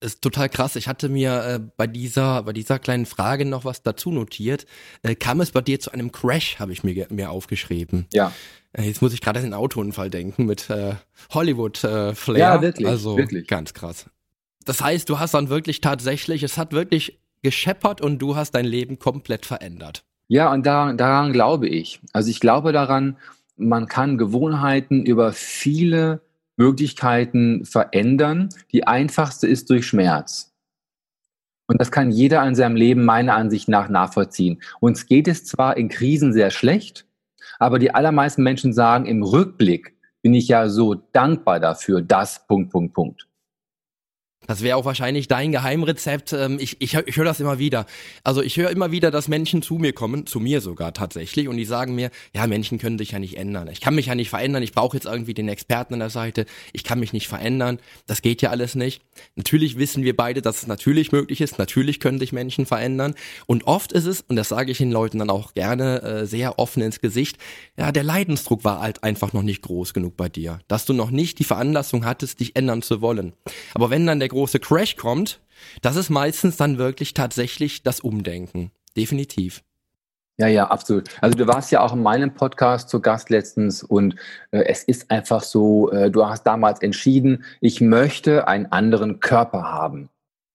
Ist 0.00 0.22
total 0.22 0.48
krass. 0.48 0.76
Ich 0.76 0.88
hatte 0.88 1.08
mir 1.08 1.44
äh, 1.44 1.60
bei 1.76 1.86
dieser 1.86 2.42
bei 2.42 2.52
dieser 2.52 2.78
kleinen 2.78 3.06
Frage 3.06 3.44
noch 3.44 3.64
was 3.64 3.82
dazu 3.82 4.10
notiert. 4.10 4.66
Äh, 5.02 5.14
kam 5.14 5.40
es 5.40 5.50
bei 5.50 5.60
dir 5.60 5.80
zu 5.80 5.90
einem 5.90 6.12
Crash? 6.12 6.58
Habe 6.58 6.72
ich 6.72 6.84
mir 6.84 7.06
mir 7.10 7.30
aufgeschrieben. 7.30 8.06
Ja. 8.12 8.32
Äh, 8.72 8.84
jetzt 8.84 9.02
muss 9.02 9.12
ich 9.12 9.20
gerade 9.20 9.40
an 9.40 9.46
den 9.46 9.54
Autounfall 9.54 10.10
denken 10.10 10.46
mit 10.46 10.70
äh, 10.70 10.94
Hollywood 11.30 11.82
äh, 11.84 12.14
Flair. 12.14 12.38
Ja, 12.38 12.62
wirklich. 12.62 12.88
Also 12.88 13.16
wirklich. 13.16 13.46
ganz 13.48 13.74
krass. 13.74 14.06
Das 14.64 14.82
heißt, 14.82 15.08
du 15.08 15.18
hast 15.18 15.34
dann 15.34 15.48
wirklich 15.48 15.80
tatsächlich, 15.80 16.42
es 16.42 16.58
hat 16.58 16.72
wirklich 16.72 17.18
gescheppert 17.42 18.00
und 18.00 18.18
du 18.18 18.36
hast 18.36 18.52
dein 18.52 18.66
Leben 18.66 18.98
komplett 18.98 19.46
verändert. 19.46 20.04
Ja, 20.28 20.52
und 20.52 20.66
daran, 20.66 20.98
daran 20.98 21.32
glaube 21.32 21.68
ich. 21.68 22.00
Also 22.12 22.30
ich 22.30 22.40
glaube 22.40 22.72
daran, 22.72 23.16
man 23.56 23.88
kann 23.88 24.18
Gewohnheiten 24.18 25.04
über 25.04 25.32
viele 25.32 26.20
Möglichkeiten 26.58 27.64
verändern. 27.64 28.50
Die 28.72 28.86
einfachste 28.86 29.46
ist 29.46 29.70
durch 29.70 29.86
Schmerz. 29.86 30.52
Und 31.66 31.80
das 31.80 31.90
kann 31.90 32.10
jeder 32.10 32.46
in 32.46 32.54
seinem 32.54 32.76
Leben 32.76 33.04
meiner 33.04 33.34
Ansicht 33.34 33.68
nach 33.68 33.88
nachvollziehen. 33.88 34.60
Uns 34.80 35.06
geht 35.06 35.28
es 35.28 35.44
zwar 35.44 35.76
in 35.76 35.88
Krisen 35.88 36.32
sehr 36.32 36.50
schlecht, 36.50 37.06
aber 37.58 37.78
die 37.78 37.94
allermeisten 37.94 38.42
Menschen 38.42 38.72
sagen, 38.72 39.06
im 39.06 39.22
Rückblick 39.22 39.94
bin 40.22 40.34
ich 40.34 40.48
ja 40.48 40.68
so 40.68 40.94
dankbar 40.94 41.60
dafür, 41.60 42.02
dass 42.02 42.46
Punkt, 42.46 42.70
Punkt, 42.70 42.94
Punkt. 42.94 43.27
Das 44.48 44.62
wäre 44.62 44.78
auch 44.78 44.86
wahrscheinlich 44.86 45.28
dein 45.28 45.52
Geheimrezept. 45.52 46.32
Ähm, 46.32 46.56
ich, 46.58 46.80
ich, 46.80 46.94
ich 46.94 47.16
höre 47.16 47.26
das 47.26 47.38
immer 47.38 47.58
wieder. 47.58 47.84
Also 48.24 48.42
ich 48.42 48.56
höre 48.56 48.70
immer 48.70 48.90
wieder, 48.90 49.10
dass 49.10 49.28
Menschen 49.28 49.60
zu 49.60 49.74
mir 49.74 49.92
kommen, 49.92 50.26
zu 50.26 50.40
mir 50.40 50.62
sogar 50.62 50.94
tatsächlich, 50.94 51.48
und 51.48 51.58
die 51.58 51.66
sagen 51.66 51.94
mir, 51.94 52.10
ja, 52.34 52.46
Menschen 52.46 52.78
können 52.78 52.96
sich 52.96 53.10
ja 53.10 53.18
nicht 53.18 53.36
ändern. 53.36 53.68
Ich 53.70 53.82
kann 53.82 53.94
mich 53.94 54.06
ja 54.06 54.14
nicht 54.14 54.30
verändern. 54.30 54.62
Ich 54.62 54.72
brauche 54.72 54.96
jetzt 54.96 55.04
irgendwie 55.04 55.34
den 55.34 55.50
Experten 55.50 55.92
an 55.92 56.00
der 56.00 56.08
Seite. 56.08 56.46
Ich 56.72 56.82
kann 56.82 56.98
mich 56.98 57.12
nicht 57.12 57.28
verändern. 57.28 57.78
Das 58.06 58.22
geht 58.22 58.40
ja 58.40 58.48
alles 58.48 58.74
nicht. 58.74 59.02
Natürlich 59.36 59.78
wissen 59.78 60.02
wir 60.02 60.16
beide, 60.16 60.40
dass 60.40 60.62
es 60.62 60.66
natürlich 60.66 61.12
möglich 61.12 61.42
ist. 61.42 61.58
Natürlich 61.58 62.00
können 62.00 62.18
sich 62.18 62.32
Menschen 62.32 62.64
verändern. 62.64 63.14
Und 63.44 63.66
oft 63.66 63.92
ist 63.92 64.06
es, 64.06 64.22
und 64.22 64.36
das 64.36 64.48
sage 64.48 64.72
ich 64.72 64.78
den 64.78 64.90
Leuten 64.90 65.18
dann 65.18 65.28
auch 65.28 65.52
gerne 65.52 66.00
äh, 66.00 66.26
sehr 66.26 66.58
offen 66.58 66.82
ins 66.82 67.02
Gesicht, 67.02 67.36
ja, 67.76 67.92
der 67.92 68.02
Leidensdruck 68.02 68.64
war 68.64 68.80
halt 68.80 69.04
einfach 69.04 69.34
noch 69.34 69.42
nicht 69.42 69.60
groß 69.60 69.92
genug 69.92 70.16
bei 70.16 70.30
dir. 70.30 70.60
Dass 70.68 70.86
du 70.86 70.94
noch 70.94 71.10
nicht 71.10 71.38
die 71.38 71.44
Veranlassung 71.44 72.06
hattest, 72.06 72.40
dich 72.40 72.56
ändern 72.56 72.80
zu 72.80 73.02
wollen. 73.02 73.34
Aber 73.74 73.90
wenn 73.90 74.06
dann 74.06 74.20
der 74.20 74.28
große 74.38 74.60
Crash 74.60 74.94
kommt, 74.94 75.40
das 75.82 75.96
ist 75.96 76.10
meistens 76.10 76.56
dann 76.56 76.78
wirklich 76.78 77.12
tatsächlich 77.12 77.82
das 77.82 77.98
Umdenken. 77.98 78.70
Definitiv. 78.96 79.64
Ja, 80.36 80.46
ja, 80.46 80.68
absolut. 80.68 81.08
Also 81.20 81.36
du 81.36 81.48
warst 81.48 81.72
ja 81.72 81.80
auch 81.80 81.92
in 81.92 82.04
meinem 82.04 82.32
Podcast 82.32 82.88
zu 82.88 83.00
Gast 83.00 83.30
letztens 83.30 83.82
und 83.82 84.14
äh, 84.52 84.60
es 84.66 84.84
ist 84.84 85.10
einfach 85.10 85.42
so, 85.42 85.90
äh, 85.90 86.08
du 86.12 86.24
hast 86.24 86.44
damals 86.44 86.80
entschieden, 86.82 87.44
ich 87.60 87.80
möchte 87.80 88.46
einen 88.46 88.66
anderen 88.66 89.18
Körper 89.18 89.64
haben. 89.64 90.08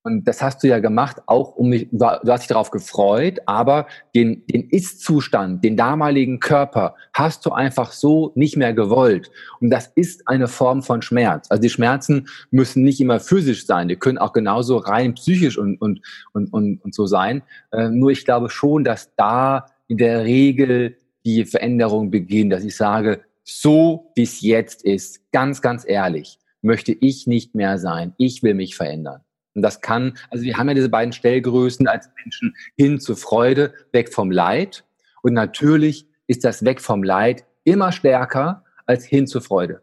Und 0.03 0.27
das 0.27 0.41
hast 0.41 0.61
du 0.61 0.67
ja 0.67 0.79
gemacht, 0.79 1.21
auch 1.27 1.55
um 1.55 1.69
mich, 1.69 1.87
du 1.91 2.05
hast 2.05 2.41
dich 2.41 2.47
darauf 2.49 2.71
gefreut, 2.71 3.39
aber 3.45 3.87
den, 4.13 4.45
den 4.47 4.69
Ist-Zustand, 4.69 5.63
den 5.63 5.77
damaligen 5.77 6.41
Körper 6.41 6.95
hast 7.13 7.45
du 7.45 7.51
einfach 7.51 7.93
so 7.93 8.33
nicht 8.35 8.57
mehr 8.57 8.73
gewollt. 8.73 9.31
Und 9.61 9.69
das 9.69 9.87
ist 9.95 10.27
eine 10.27 10.49
Form 10.49 10.83
von 10.83 11.01
Schmerz. 11.01 11.49
Also 11.49 11.61
die 11.61 11.69
Schmerzen 11.69 12.27
müssen 12.51 12.83
nicht 12.83 12.99
immer 12.99 13.21
physisch 13.21 13.65
sein, 13.65 13.87
die 13.87 13.95
können 13.95 14.17
auch 14.17 14.33
genauso 14.33 14.77
rein 14.77 15.13
psychisch 15.13 15.57
und, 15.57 15.77
und, 15.77 16.01
und, 16.33 16.51
und, 16.51 16.83
und 16.83 16.93
so 16.93 17.05
sein. 17.05 17.41
Äh, 17.71 17.87
nur 17.87 18.11
ich 18.11 18.25
glaube 18.25 18.49
schon, 18.49 18.83
dass 18.83 19.15
da 19.15 19.67
in 19.87 19.97
der 19.97 20.25
Regel 20.25 20.97
die 21.25 21.45
Veränderung 21.45 22.11
beginnt, 22.11 22.51
dass 22.51 22.65
ich 22.65 22.75
sage, 22.75 23.21
so 23.45 24.11
wie 24.15 24.23
es 24.23 24.41
jetzt 24.41 24.83
ist, 24.83 25.31
ganz, 25.31 25.61
ganz 25.61 25.85
ehrlich, 25.87 26.39
möchte 26.61 26.91
ich 26.91 27.25
nicht 27.25 27.55
mehr 27.55 27.77
sein. 27.77 28.13
Ich 28.17 28.43
will 28.43 28.53
mich 28.53 28.75
verändern. 28.75 29.21
Und 29.55 29.61
das 29.61 29.81
kann, 29.81 30.17
also 30.29 30.43
wir 30.43 30.57
haben 30.57 30.67
ja 30.67 30.73
diese 30.73 30.89
beiden 30.89 31.13
Stellgrößen 31.13 31.87
als 31.87 32.09
Menschen 32.23 32.55
hin 32.75 32.99
zur 32.99 33.17
Freude, 33.17 33.73
weg 33.91 34.13
vom 34.13 34.31
Leid. 34.31 34.83
Und 35.21 35.33
natürlich 35.33 36.07
ist 36.27 36.43
das 36.43 36.65
weg 36.65 36.81
vom 36.81 37.03
Leid 37.03 37.45
immer 37.63 37.91
stärker 37.91 38.63
als 38.85 39.05
hin 39.05 39.27
zur 39.27 39.41
Freude. 39.41 39.81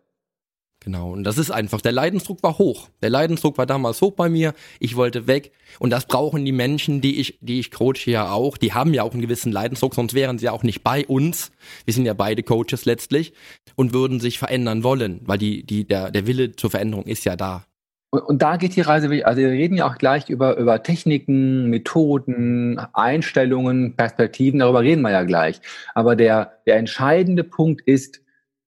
Genau, 0.83 1.13
und 1.13 1.25
das 1.25 1.37
ist 1.37 1.51
einfach, 1.51 1.83
der 1.83 1.93
Leidensdruck 1.93 2.43
war 2.43 2.57
hoch. 2.57 2.89
Der 3.03 3.11
Leidensdruck 3.11 3.59
war 3.59 3.67
damals 3.67 4.01
hoch 4.01 4.13
bei 4.13 4.31
mir. 4.31 4.55
Ich 4.79 4.97
wollte 4.97 5.27
weg. 5.27 5.53
Und 5.79 5.91
das 5.91 6.07
brauchen 6.07 6.47
die 6.47 6.53
Menschen, 6.53 7.03
die 7.03 7.21
ich, 7.21 7.39
die 7.43 7.61
ich 7.61 7.71
coache 7.71 8.07
ja 8.07 8.33
auch. 8.33 8.57
Die 8.57 8.73
haben 8.73 8.95
ja 8.95 9.03
auch 9.03 9.13
einen 9.13 9.21
gewissen 9.21 9.53
Leidensdruck, 9.53 9.95
sonst 9.95 10.15
wären 10.15 10.39
sie 10.39 10.47
ja 10.47 10.53
auch 10.53 10.63
nicht 10.63 10.83
bei 10.83 11.07
uns. 11.07 11.53
Wir 11.85 11.93
sind 11.93 12.07
ja 12.07 12.15
beide 12.15 12.43
Coaches 12.43 12.87
letztlich 12.87 13.35
und 13.77 13.93
würden 13.93 14.21
sich 14.21 14.39
verändern 14.39 14.83
wollen, 14.83 15.21
weil 15.25 15.37
die, 15.37 15.65
die, 15.65 15.87
der, 15.87 16.11
der 16.11 16.27
Wille 16.27 16.57
zur 16.57 16.71
Veränderung 16.71 17.05
ist 17.05 17.27
ja 17.27 17.37
da. 17.37 17.67
Und, 18.11 18.21
und 18.23 18.43
da 18.43 18.57
geht 18.57 18.77
die 18.77 18.81
Reise, 18.81 19.09
also 19.25 19.41
wir 19.41 19.51
reden 19.51 19.77
ja 19.77 19.87
auch 19.87 19.99
gleich 19.99 20.29
über, 20.29 20.57
über 20.57 20.83
Techniken, 20.83 21.71
Methoden, 21.71 22.79
Einstellungen, 22.93 23.97
Perspektiven, 23.97 24.61
darüber 24.61 24.83
reden 24.83 25.03
wir 25.03 25.13
ja 25.13 25.23
gleich. 25.23 25.61
Aber 25.95 26.17
der, 26.17 26.59
der 26.67 26.77
entscheidende 26.77 27.45
Punkt 27.45 27.81
ist, 27.83 28.21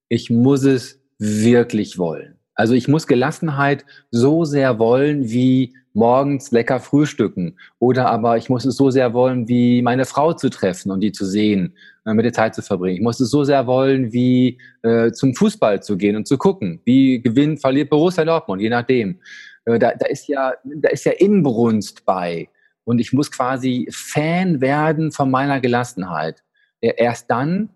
ich 0.10 0.30
muss 0.30 0.64
es 0.64 1.02
wirklich 1.18 1.98
wollen. 1.98 2.38
Also 2.56 2.74
ich 2.74 2.88
muss 2.88 3.08
Gelassenheit 3.08 3.86
so 4.12 4.46
sehr 4.46 4.78
wollen 4.80 5.30
wie 5.30 5.74
morgens 5.94 6.52
lecker 6.52 6.80
frühstücken. 6.80 7.58
Oder 7.80 8.10
aber 8.10 8.38
ich 8.38 8.50
muss 8.50 8.66
es 8.66 8.76
so 8.76 8.92
sehr 8.92 9.14
wollen, 9.14 9.48
wie 9.48 9.82
meine 9.82 10.06
Frau 10.06 10.34
zu 10.34 10.50
treffen 10.50 10.92
und 10.92 11.02
die 11.02 11.12
zu 11.12 11.26
sehen, 11.26 11.76
mit 12.06 12.26
der 12.26 12.34
Zeit 12.34 12.54
zu 12.54 12.62
verbringen. 12.62 12.98
Ich 12.98 13.02
muss 13.02 13.20
es 13.20 13.30
so 13.30 13.44
sehr 13.44 13.66
wollen, 13.66 14.12
wie 14.12 14.60
äh, 14.82 15.12
zum 15.12 15.34
Fußball 15.36 15.82
zu 15.82 15.98
gehen 15.98 16.16
und 16.16 16.28
zu 16.28 16.38
gucken. 16.38 16.82
Wie 16.84 17.22
gewinnt, 17.22 17.62
verliert 17.62 17.90
Borussia 17.90 18.26
Dortmund, 18.26 18.62
je 18.62 18.70
nachdem. 18.70 19.20
Äh, 19.66 19.80
da, 19.80 19.94
da 19.98 20.08
ist 20.08 20.28
ja, 20.28 20.54
da 20.64 20.90
ist 20.90 21.06
ja 21.06 21.14
Inbrunst 21.14 22.06
bei. 22.06 22.50
Und 22.84 23.00
ich 23.00 23.14
muss 23.14 23.32
quasi 23.32 23.88
Fan 23.92 24.60
werden 24.60 25.12
von 25.12 25.32
meiner 25.32 25.62
Gelassenheit. 25.62 26.44
Erst 26.82 27.32
dann 27.32 27.70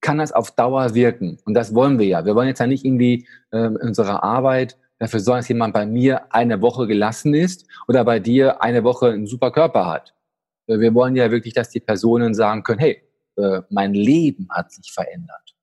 kann 0.00 0.18
das 0.18 0.32
auf 0.32 0.50
Dauer 0.50 0.94
wirken. 0.94 1.38
Und 1.44 1.54
das 1.54 1.74
wollen 1.74 1.98
wir 1.98 2.06
ja. 2.06 2.24
Wir 2.24 2.34
wollen 2.34 2.48
jetzt 2.48 2.58
ja 2.58 2.66
nicht 2.66 2.84
irgendwie 2.84 3.26
äh, 3.50 3.66
in 3.66 3.76
unserer 3.76 4.22
Arbeit 4.22 4.76
dafür 4.98 5.20
sorgen, 5.20 5.40
dass 5.40 5.48
jemand 5.48 5.74
bei 5.74 5.86
mir 5.86 6.32
eine 6.32 6.60
Woche 6.60 6.86
gelassen 6.86 7.34
ist 7.34 7.66
oder 7.88 8.04
bei 8.04 8.20
dir 8.20 8.62
eine 8.62 8.84
Woche 8.84 9.08
einen 9.08 9.26
super 9.26 9.50
Körper 9.50 9.86
hat. 9.86 10.14
Äh, 10.66 10.78
wir 10.78 10.94
wollen 10.94 11.16
ja 11.16 11.30
wirklich, 11.30 11.54
dass 11.54 11.70
die 11.70 11.80
Personen 11.80 12.34
sagen 12.34 12.62
können, 12.62 12.80
hey, 12.80 13.02
äh, 13.36 13.62
mein 13.70 13.94
Leben 13.94 14.48
hat 14.50 14.72
sich 14.72 14.92
verändert. 14.92 15.54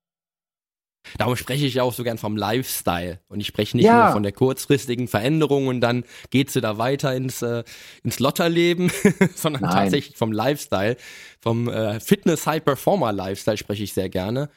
Darum 1.18 1.36
spreche 1.36 1.66
ich 1.66 1.74
ja 1.74 1.82
auch 1.82 1.92
so 1.92 2.04
gern 2.04 2.18
vom 2.18 2.36
Lifestyle. 2.36 3.20
Und 3.28 3.40
ich 3.40 3.46
spreche 3.46 3.76
nicht 3.76 3.86
ja. 3.86 4.04
nur 4.04 4.12
von 4.12 4.22
der 4.22 4.32
kurzfristigen 4.32 5.08
Veränderung 5.08 5.66
und 5.66 5.80
dann 5.80 6.04
geht 6.30 6.50
sie 6.50 6.60
da 6.60 6.78
weiter 6.78 7.14
ins, 7.14 7.42
äh, 7.42 7.64
ins 8.04 8.18
Lotterleben, 8.18 8.92
sondern 9.34 9.62
Nein. 9.62 9.72
tatsächlich 9.72 10.16
vom 10.16 10.32
Lifestyle, 10.32 10.96
vom 11.40 11.68
äh, 11.68 12.00
Fitness-High-Performer-Lifestyle 12.00 13.56
spreche 13.56 13.82
ich 13.82 13.92
sehr 13.92 14.08
gerne. 14.08 14.50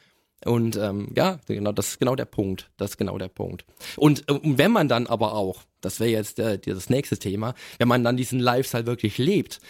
Und 0.44 0.76
ähm, 0.76 1.08
ja, 1.16 1.38
genau, 1.46 1.72
das 1.72 1.88
ist 1.88 1.98
genau 1.98 2.16
der 2.16 2.26
Punkt. 2.26 2.70
Das 2.76 2.90
ist 2.90 2.96
genau 2.98 3.16
der 3.16 3.28
Punkt. 3.28 3.64
Und, 3.96 4.28
äh, 4.28 4.32
und 4.32 4.58
wenn 4.58 4.72
man 4.72 4.88
dann 4.88 5.06
aber 5.06 5.34
auch, 5.34 5.62
das 5.80 6.00
wäre 6.00 6.10
jetzt 6.10 6.38
äh, 6.38 6.58
das 6.58 6.90
nächste 6.90 7.18
Thema, 7.18 7.54
wenn 7.78 7.88
man 7.88 8.04
dann 8.04 8.16
diesen 8.16 8.40
Lifestyle 8.40 8.86
wirklich 8.86 9.16
lebt, 9.16 9.60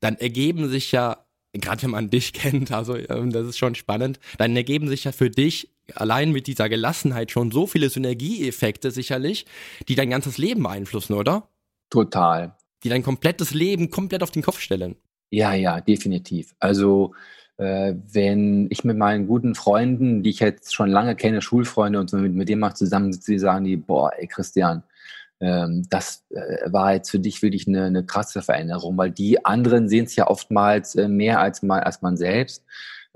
dann 0.00 0.16
ergeben 0.16 0.68
sich 0.68 0.90
ja, 0.92 1.24
gerade 1.52 1.82
wenn 1.82 1.90
man 1.90 2.10
dich 2.10 2.32
kennt, 2.32 2.72
also 2.72 2.96
ähm, 2.96 3.30
das 3.30 3.46
ist 3.46 3.58
schon 3.58 3.74
spannend, 3.74 4.20
dann 4.38 4.56
ergeben 4.56 4.88
sich 4.88 5.04
ja 5.04 5.12
für 5.12 5.30
dich 5.30 5.70
allein 5.94 6.32
mit 6.32 6.46
dieser 6.46 6.68
Gelassenheit 6.68 7.30
schon 7.30 7.50
so 7.50 7.66
viele 7.66 7.90
Synergieeffekte 7.90 8.90
sicherlich, 8.90 9.46
die 9.88 9.94
dein 9.94 10.10
ganzes 10.10 10.38
Leben 10.38 10.62
beeinflussen, 10.62 11.14
oder? 11.14 11.48
Total. 11.90 12.56
Die 12.84 12.88
dein 12.88 13.02
komplettes 13.02 13.52
Leben 13.52 13.90
komplett 13.90 14.22
auf 14.22 14.30
den 14.30 14.42
Kopf 14.42 14.60
stellen. 14.60 14.96
Ja, 15.30 15.54
ja, 15.54 15.80
definitiv. 15.80 16.54
Also 16.58 17.14
äh, 17.56 17.94
wenn 18.12 18.68
ich 18.70 18.84
mit 18.84 18.96
meinen 18.96 19.26
guten 19.26 19.54
Freunden, 19.54 20.22
die 20.22 20.30
ich 20.30 20.40
jetzt 20.40 20.74
schon 20.74 20.90
lange 20.90 21.14
kenne, 21.16 21.42
Schulfreunde 21.42 22.00
und 22.00 22.10
so 22.10 22.16
mit, 22.16 22.34
mit 22.34 22.48
denen 22.48 22.60
mal 22.60 22.74
zusammensitze, 22.74 23.32
die 23.32 23.38
sagen 23.38 23.64
die, 23.64 23.76
boah, 23.76 24.10
ey 24.16 24.26
Christian, 24.26 24.82
das 25.88 26.24
äh, 26.30 26.72
war 26.72 26.94
jetzt 26.94 27.10
für 27.10 27.18
dich 27.18 27.42
wirklich 27.42 27.66
eine, 27.66 27.84
eine 27.86 28.06
krasse 28.06 28.42
Veränderung, 28.42 28.96
weil 28.96 29.10
die 29.10 29.44
anderen 29.44 29.88
sehen 29.88 30.04
es 30.04 30.14
ja 30.14 30.28
oftmals 30.28 30.94
äh, 30.94 31.08
mehr 31.08 31.40
als, 31.40 31.62
mal, 31.62 31.80
als 31.80 32.00
man 32.00 32.16
selbst. 32.16 32.64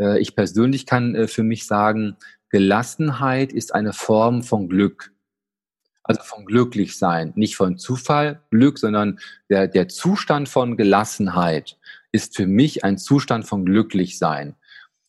Äh, 0.01 0.19
ich 0.19 0.35
persönlich 0.35 0.87
kann 0.87 1.29
für 1.29 1.45
mich 1.45 1.67
sagen, 1.67 2.17
Gelassenheit 2.51 3.53
ist 3.53 3.75
eine 3.75 3.93
Form 3.93 4.43
von 4.43 4.69
Glück. 4.69 5.13
Also 6.03 6.23
von 6.23 6.47
glücklich 6.47 6.99
sein, 6.99 7.33
nicht 7.37 7.57
von 7.57 7.79
Zufall, 7.79 8.41
Glück, 8.51 8.79
sondern 8.79 9.19
der, 9.49 9.69
der 9.69 9.89
Zustand 9.89 10.49
von 10.49 10.77
Gelassenheit 10.77 11.77
ist 12.13 12.37
für 12.37 12.47
mich 12.47 12.85
ein 12.85 12.99
Zustand 12.99 13.45
von 13.45 13.65
glücklich 13.65 14.19
sein. 14.19 14.55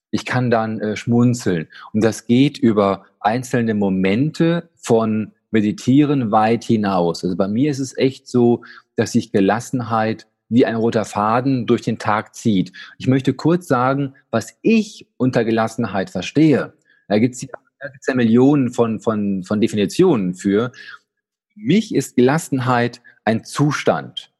Ich 0.09 0.25
kann 0.25 0.49
dann 0.49 0.95
schmunzeln. 0.95 1.67
Und 1.93 2.03
das 2.03 2.25
geht 2.25 2.57
über 2.57 3.05
einzelne 3.19 3.75
Momente 3.75 4.69
von 4.75 5.33
Meditieren 5.51 6.31
weit 6.31 6.63
hinaus. 6.63 7.23
Also 7.23 7.35
bei 7.35 7.47
mir 7.47 7.71
ist 7.71 7.79
es 7.79 7.97
echt 7.97 8.27
so, 8.27 8.63
dass 8.95 9.13
sich 9.13 9.31
Gelassenheit 9.31 10.27
wie 10.49 10.65
ein 10.65 10.75
roter 10.75 11.05
Faden 11.05 11.65
durch 11.65 11.81
den 11.81 11.99
Tag 11.99 12.35
zieht. 12.35 12.71
Ich 12.97 13.07
möchte 13.07 13.33
kurz 13.33 13.67
sagen, 13.67 14.15
was 14.29 14.57
ich 14.61 15.07
unter 15.17 15.43
Gelassenheit 15.43 16.09
verstehe. 16.09 16.73
Da 17.07 17.19
gibt 17.19 17.35
es 17.35 17.47
ja 18.07 18.15
Millionen 18.15 18.71
von, 18.71 18.99
von, 18.99 19.43
von 19.43 19.61
Definitionen 19.61 20.35
für. 20.35 20.71
Mich 21.55 21.93
ist 21.93 22.15
Gelassenheit 22.15 23.01
ein 23.25 23.43
Zustand. 23.43 24.31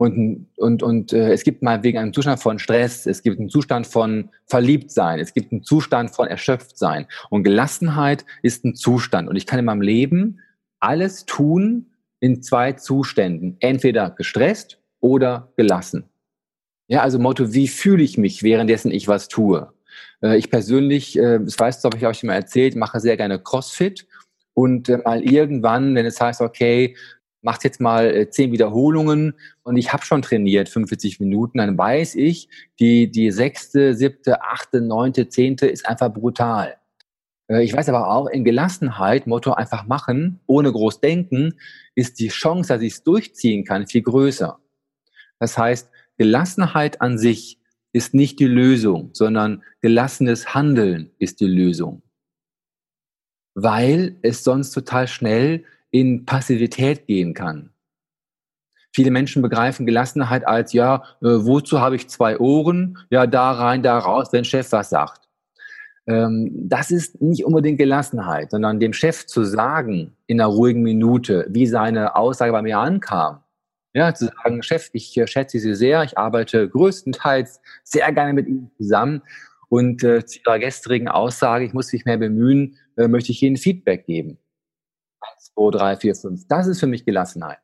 Und, 0.00 0.46
und, 0.56 0.82
und 0.82 1.12
äh, 1.12 1.30
es 1.30 1.44
gibt 1.44 1.62
mal 1.62 1.82
wegen 1.82 1.98
einen 1.98 2.14
Zustand 2.14 2.40
von 2.40 2.58
Stress, 2.58 3.04
es 3.04 3.22
gibt 3.22 3.38
einen 3.38 3.50
Zustand 3.50 3.86
von 3.86 4.30
Verliebtsein, 4.46 5.20
es 5.20 5.34
gibt 5.34 5.52
einen 5.52 5.62
Zustand 5.62 6.10
von 6.10 6.26
Erschöpftsein. 6.26 7.04
Und 7.28 7.42
Gelassenheit 7.42 8.24
ist 8.42 8.64
ein 8.64 8.74
Zustand. 8.74 9.28
Und 9.28 9.36
ich 9.36 9.44
kann 9.44 9.58
in 9.58 9.66
meinem 9.66 9.82
Leben 9.82 10.40
alles 10.78 11.26
tun 11.26 11.90
in 12.18 12.42
zwei 12.42 12.72
Zuständen. 12.72 13.58
Entweder 13.60 14.08
gestresst 14.08 14.78
oder 15.00 15.52
gelassen. 15.58 16.04
Ja, 16.88 17.02
also 17.02 17.18
Motto, 17.18 17.52
wie 17.52 17.68
fühle 17.68 18.02
ich 18.02 18.16
mich, 18.16 18.42
währenddessen 18.42 18.92
ich 18.92 19.06
was 19.06 19.28
tue? 19.28 19.70
Äh, 20.22 20.38
ich 20.38 20.48
persönlich, 20.48 21.18
äh, 21.18 21.40
das 21.40 21.58
weißt 21.58 21.84
du, 21.84 21.88
habe 21.88 21.98
ich 21.98 22.06
euch 22.06 22.22
mal 22.22 22.32
erzählt, 22.32 22.74
mache 22.74 23.00
sehr 23.00 23.18
gerne 23.18 23.38
CrossFit. 23.38 24.06
Und 24.54 24.88
äh, 24.88 24.96
mal 25.04 25.22
irgendwann, 25.22 25.94
wenn 25.94 26.06
es 26.06 26.18
heißt, 26.18 26.40
okay, 26.40 26.96
macht 27.42 27.64
jetzt 27.64 27.80
mal 27.80 28.14
äh, 28.14 28.30
zehn 28.30 28.52
Wiederholungen 28.52 29.34
und 29.62 29.76
ich 29.76 29.92
habe 29.92 30.04
schon 30.04 30.22
trainiert 30.22 30.68
45 30.68 31.20
Minuten, 31.20 31.58
dann 31.58 31.76
weiß 31.76 32.14
ich, 32.16 32.48
die, 32.78 33.10
die 33.10 33.30
sechste, 33.30 33.94
siebte, 33.94 34.42
achte, 34.42 34.80
neunte, 34.80 35.28
zehnte 35.28 35.66
ist 35.66 35.86
einfach 35.86 36.12
brutal. 36.12 36.76
Äh, 37.48 37.64
ich 37.64 37.74
weiß 37.74 37.88
aber 37.88 38.10
auch, 38.10 38.26
in 38.26 38.44
Gelassenheit, 38.44 39.26
Motto 39.26 39.52
einfach 39.52 39.86
machen, 39.86 40.40
ohne 40.46 40.72
groß 40.72 41.00
denken, 41.00 41.54
ist 41.94 42.20
die 42.20 42.28
Chance, 42.28 42.68
dass 42.68 42.82
ich 42.82 42.94
es 42.94 43.02
durchziehen 43.02 43.64
kann, 43.64 43.86
viel 43.86 44.02
größer. 44.02 44.58
Das 45.38 45.56
heißt, 45.56 45.90
Gelassenheit 46.18 47.00
an 47.00 47.18
sich 47.18 47.58
ist 47.92 48.14
nicht 48.14 48.38
die 48.38 48.46
Lösung, 48.46 49.10
sondern 49.14 49.62
gelassenes 49.80 50.54
Handeln 50.54 51.10
ist 51.18 51.40
die 51.40 51.46
Lösung. 51.46 52.02
Weil 53.54 54.16
es 54.22 54.44
sonst 54.44 54.70
total 54.70 55.08
schnell 55.08 55.64
in 55.90 56.24
Passivität 56.24 57.06
gehen 57.06 57.34
kann. 57.34 57.70
Viele 58.92 59.10
Menschen 59.10 59.42
begreifen 59.42 59.86
Gelassenheit 59.86 60.46
als, 60.46 60.72
ja, 60.72 61.04
äh, 61.22 61.26
wozu 61.28 61.80
habe 61.80 61.96
ich 61.96 62.08
zwei 62.08 62.38
Ohren? 62.38 62.98
Ja, 63.10 63.26
da 63.26 63.52
rein, 63.52 63.82
da 63.82 63.98
raus, 63.98 64.28
wenn 64.32 64.44
Chef 64.44 64.72
was 64.72 64.90
sagt. 64.90 65.28
Ähm, 66.06 66.50
das 66.68 66.90
ist 66.90 67.20
nicht 67.20 67.44
unbedingt 67.44 67.78
Gelassenheit, 67.78 68.50
sondern 68.50 68.80
dem 68.80 68.92
Chef 68.92 69.26
zu 69.26 69.44
sagen, 69.44 70.16
in 70.26 70.40
einer 70.40 70.50
ruhigen 70.50 70.82
Minute, 70.82 71.46
wie 71.50 71.66
seine 71.66 72.16
Aussage 72.16 72.50
bei 72.52 72.62
mir 72.62 72.78
ankam. 72.78 73.40
Ja, 73.92 74.12
zu 74.14 74.26
sagen, 74.26 74.62
Chef, 74.62 74.90
ich 74.92 75.16
äh, 75.16 75.26
schätze 75.28 75.60
Sie 75.60 75.74
sehr, 75.74 76.02
ich 76.02 76.18
arbeite 76.18 76.68
größtenteils 76.68 77.60
sehr 77.84 78.10
gerne 78.12 78.32
mit 78.32 78.48
Ihnen 78.48 78.72
zusammen 78.76 79.22
und 79.68 80.02
äh, 80.02 80.24
zu 80.24 80.40
Ihrer 80.44 80.58
gestrigen 80.58 81.08
Aussage, 81.08 81.64
ich 81.64 81.72
muss 81.72 81.92
mich 81.92 82.04
mehr 82.04 82.18
bemühen, 82.18 82.76
möchte 82.96 83.32
ich 83.32 83.42
Ihnen 83.42 83.56
Feedback 83.56 84.04
geben. 84.04 84.36
2, 85.54 85.70
3, 85.70 85.96
4, 85.96 86.14
5. 86.14 86.46
Das 86.48 86.66
ist 86.66 86.80
für 86.80 86.86
mich 86.86 87.04
Gelassenheit. 87.04 87.58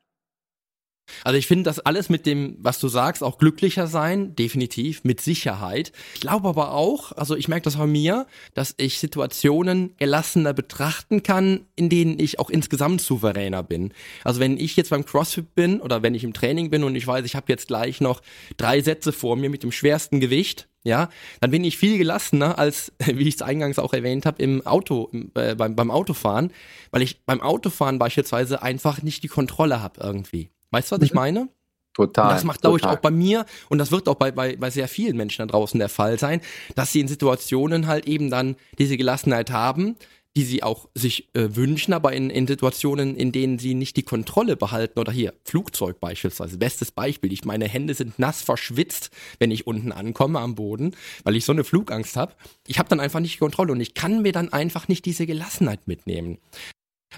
Also 1.23 1.37
ich 1.37 1.47
finde 1.47 1.63
das 1.63 1.79
alles 1.79 2.09
mit 2.09 2.25
dem, 2.25 2.57
was 2.59 2.79
du 2.79 2.87
sagst, 2.87 3.23
auch 3.23 3.37
glücklicher 3.37 3.87
sein, 3.87 4.35
definitiv, 4.35 5.03
mit 5.03 5.21
Sicherheit. 5.21 5.91
Ich 6.13 6.21
glaube 6.21 6.47
aber 6.49 6.73
auch, 6.73 7.11
also 7.13 7.35
ich 7.35 7.47
merke 7.47 7.63
das 7.63 7.77
bei 7.77 7.87
mir, 7.87 8.27
dass 8.53 8.75
ich 8.77 8.99
Situationen 8.99 9.95
gelassener 9.97 10.53
betrachten 10.53 11.23
kann, 11.23 11.65
in 11.75 11.89
denen 11.89 12.19
ich 12.19 12.39
auch 12.39 12.49
insgesamt 12.49 13.01
souveräner 13.01 13.63
bin. 13.63 13.93
Also 14.23 14.39
wenn 14.39 14.57
ich 14.57 14.75
jetzt 14.75 14.89
beim 14.89 15.05
CrossFit 15.05 15.55
bin 15.55 15.81
oder 15.81 16.03
wenn 16.03 16.15
ich 16.15 16.23
im 16.23 16.33
Training 16.33 16.69
bin 16.69 16.83
und 16.83 16.95
ich 16.95 17.07
weiß, 17.07 17.25
ich 17.25 17.35
habe 17.35 17.45
jetzt 17.49 17.67
gleich 17.67 18.01
noch 18.01 18.21
drei 18.57 18.81
Sätze 18.81 19.11
vor 19.11 19.35
mir 19.35 19.49
mit 19.49 19.63
dem 19.63 19.71
schwersten 19.71 20.19
Gewicht, 20.19 20.67
ja, 20.87 21.09
dann 21.41 21.51
bin 21.51 21.63
ich 21.63 21.77
viel 21.77 21.97
gelassener 21.97 22.57
als, 22.57 22.91
wie 23.05 23.27
ich 23.27 23.35
es 23.35 23.41
eingangs 23.41 23.77
auch 23.77 23.93
erwähnt 23.93 24.25
habe, 24.25 24.41
im 24.41 24.65
Auto, 24.65 25.11
äh, 25.35 25.55
beim, 25.55 25.75
beim 25.75 25.91
Autofahren, 25.91 26.51
weil 26.91 27.01
ich 27.01 27.25
beim 27.25 27.41
Autofahren 27.41 27.99
beispielsweise 27.99 28.61
einfach 28.63 29.01
nicht 29.01 29.23
die 29.23 29.27
Kontrolle 29.27 29.81
habe 29.81 29.99
irgendwie. 30.01 30.49
Weißt 30.71 30.91
du, 30.91 30.95
was 30.95 31.03
ich 31.03 31.11
mhm. 31.11 31.19
meine? 31.19 31.49
Total. 31.93 32.27
Und 32.27 32.33
das 32.35 32.43
macht, 32.43 32.61
glaube 32.61 32.77
ich, 32.77 32.85
auch 32.85 32.99
bei 32.99 33.09
mir, 33.09 33.45
und 33.69 33.79
das 33.79 33.91
wird 33.91 34.07
auch 34.07 34.15
bei, 34.15 34.31
bei, 34.31 34.55
bei 34.55 34.69
sehr 34.69 34.87
vielen 34.87 35.17
Menschen 35.17 35.39
da 35.39 35.51
draußen 35.51 35.79
der 35.79 35.89
Fall 35.89 36.19
sein, 36.19 36.41
dass 36.75 36.91
sie 36.91 36.99
in 36.99 37.07
Situationen 37.07 37.87
halt 37.87 38.05
eben 38.05 38.29
dann 38.29 38.55
diese 38.77 38.97
Gelassenheit 38.97 39.51
haben, 39.51 39.95
die 40.37 40.43
sie 40.43 40.61
auch 40.61 40.87
sich 40.93 41.29
äh, 41.33 41.55
wünschen, 41.55 41.93
aber 41.93 42.13
in, 42.13 42.29
in 42.29 42.45
Situationen, 42.45 43.15
in 43.15 43.31
denen 43.31 43.57
sie 43.57 43.73
nicht 43.73 43.97
die 43.97 44.03
Kontrolle 44.03 44.55
behalten 44.55 44.99
oder 44.99 45.11
hier, 45.11 45.33
Flugzeug 45.43 45.99
beispielsweise, 45.99 46.59
bestes 46.59 46.91
Beispiel, 46.91 47.33
ich 47.33 47.43
meine 47.43 47.67
Hände 47.67 47.95
sind 47.95 48.19
nass 48.19 48.43
verschwitzt, 48.43 49.09
wenn 49.39 49.49
ich 49.49 49.65
unten 49.65 49.91
ankomme 49.91 50.37
am 50.37 50.53
Boden, 50.53 50.95
weil 51.23 51.35
ich 51.35 51.43
so 51.43 51.53
eine 51.53 51.63
Flugangst 51.63 52.15
habe. 52.17 52.35
Ich 52.67 52.77
habe 52.77 52.87
dann 52.87 52.99
einfach 52.99 53.19
nicht 53.19 53.33
die 53.33 53.39
Kontrolle 53.39 53.71
und 53.71 53.81
ich 53.81 53.95
kann 53.95 54.21
mir 54.21 54.31
dann 54.31 54.53
einfach 54.53 54.87
nicht 54.87 55.05
diese 55.05 55.25
Gelassenheit 55.25 55.87
mitnehmen. 55.87 56.37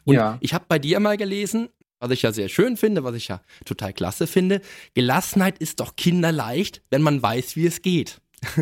Und 0.06 0.16
ja. 0.16 0.38
ich 0.40 0.54
habe 0.54 0.64
bei 0.70 0.80
dir 0.80 1.02
mal 1.02 1.18
gelesen, 1.18 1.68
was 2.00 2.12
ich 2.12 2.22
ja 2.22 2.32
sehr 2.32 2.48
schön 2.48 2.78
finde, 2.78 3.04
was 3.04 3.16
ich 3.16 3.28
ja 3.28 3.42
total 3.66 3.92
klasse 3.92 4.28
finde, 4.28 4.62
Gelassenheit 4.94 5.58
ist 5.58 5.82
doch 5.82 5.98
kinderleicht, 5.98 6.82
wenn 6.90 7.02
man 7.02 7.22
weiß, 7.22 7.58
wie 7.58 7.66
es 7.66 7.82
geht. 7.82 8.22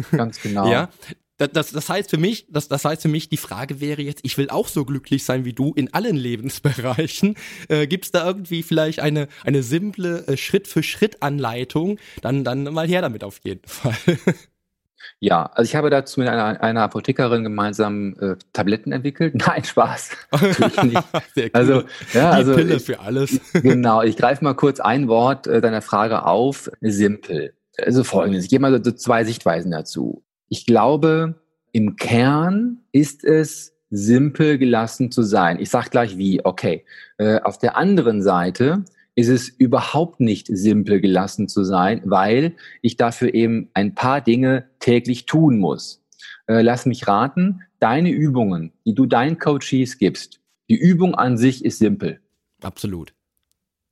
Ganz 0.10 0.42
genau. 0.42 0.72
ja, 0.72 0.90
das, 1.38 1.50
das, 1.52 1.72
das 1.72 1.90
heißt 1.90 2.10
für 2.10 2.18
mich, 2.18 2.48
das, 2.50 2.68
das 2.68 2.84
heißt 2.84 3.04
für 3.04 3.08
mich, 3.08 3.30
die 3.30 3.38
Frage 3.38 3.80
wäre 3.80 4.02
jetzt, 4.02 4.22
ich 4.24 4.38
will 4.38 4.50
auch 4.50 4.68
so 4.68 4.86
glücklich 4.86 5.24
sein 5.24 5.46
wie 5.46 5.54
du 5.54 5.74
in 5.74 5.94
allen 5.94 6.16
Lebensbereichen. 6.16 7.36
Äh, 7.70 7.88
Gibt 7.88 8.06
es 8.06 8.12
da 8.12 8.26
irgendwie 8.26 8.64
vielleicht 8.64 9.00
eine, 9.00 9.28
eine 9.44 9.64
simple 9.64 10.26
äh, 10.28 10.38
Schritt-für-Schritt-Anleitung? 10.38 11.98
Dann, 12.22 12.44
dann 12.44 12.64
mal 12.66 12.88
her 12.88 13.02
damit 13.02 13.24
auf 13.24 13.40
jeden 13.44 13.68
Fall. 13.68 13.96
Ja, 15.20 15.46
also 15.54 15.68
ich 15.68 15.76
habe 15.76 15.90
dazu 15.90 16.20
mit 16.20 16.30
einer, 16.30 16.62
einer 16.62 16.82
Apothekerin 16.82 17.44
gemeinsam 17.44 18.16
äh, 18.20 18.36
Tabletten 18.54 18.92
entwickelt. 18.92 19.36
Nein, 19.48 19.64
Spaß. 19.64 20.12
nicht. 20.84 21.04
Sehr 21.34 21.46
cool. 21.46 21.52
Also, 21.54 21.74
ja, 22.14 22.32
Die 22.32 22.38
also 22.38 22.56
Pille 22.56 22.76
ich, 22.76 22.84
für 22.84 23.00
alles. 23.00 23.40
genau, 23.54 24.02
ich 24.04 24.18
greife 24.18 24.44
mal 24.44 24.54
kurz 24.54 24.80
ein 24.80 25.08
Wort 25.08 25.48
äh, 25.48 25.62
deiner 25.62 25.82
Frage 25.82 26.26
auf. 26.26 26.70
Simpel. 26.82 27.54
Also 27.78 28.04
folgendes, 28.04 28.44
ich 28.46 28.50
gebe 28.50 28.62
mal 28.62 28.84
so 28.84 28.92
zwei 28.92 29.24
Sichtweisen 29.24 29.72
dazu. 29.72 30.24
Ich 30.50 30.66
glaube, 30.66 31.36
im 31.72 31.96
Kern 31.96 32.80
ist 32.92 33.24
es 33.24 33.74
simpel 33.90 34.58
gelassen 34.58 35.12
zu 35.12 35.24
sein. 35.24 35.60
Ich 35.60 35.70
sage 35.70 35.90
gleich 35.90 36.18
wie, 36.18 36.44
okay. 36.44 36.86
Äh, 37.18 37.42
auf 37.42 37.58
der 37.58 37.78
anderen 37.78 38.22
Seite 38.22 38.84
ist 39.16 39.30
es 39.30 39.50
überhaupt 39.50 40.20
nicht 40.20 40.48
simpel 40.48 41.02
gelassen 41.02 41.48
zu 41.48 41.64
sein, 41.64 42.02
weil 42.06 42.56
ich 42.82 42.98
dafür 42.98 43.34
eben 43.34 43.70
ein 43.74 43.96
paar 43.96 44.22
Dinge 44.22 44.66
täglich 44.80 45.26
tun 45.26 45.58
muss. 45.58 46.04
Äh, 46.48 46.62
lass 46.62 46.86
mich 46.86 47.08
raten, 47.08 47.62
deine 47.80 48.12
Übungen, 48.12 48.74
die 48.86 48.94
du 48.94 49.06
deinen 49.06 49.40
Coaches 49.40 49.98
gibst, 49.98 50.40
die 50.70 50.78
Übung 50.78 51.16
an 51.16 51.38
sich 51.38 51.64
ist 51.64 51.80
simpel. 51.80 52.20
Absolut. 52.62 53.14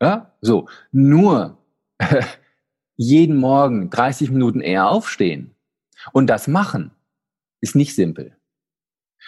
Ja, 0.02 0.34
so. 0.42 0.68
Nur 0.92 1.58
jeden 2.96 3.38
Morgen 3.38 3.90
30 3.90 4.32
Minuten 4.32 4.62
eher 4.62 4.90
aufstehen 4.90 5.55
und 6.12 6.28
das 6.28 6.48
machen 6.48 6.92
ist 7.62 7.76
nicht 7.76 7.96
simpel. 7.96 8.36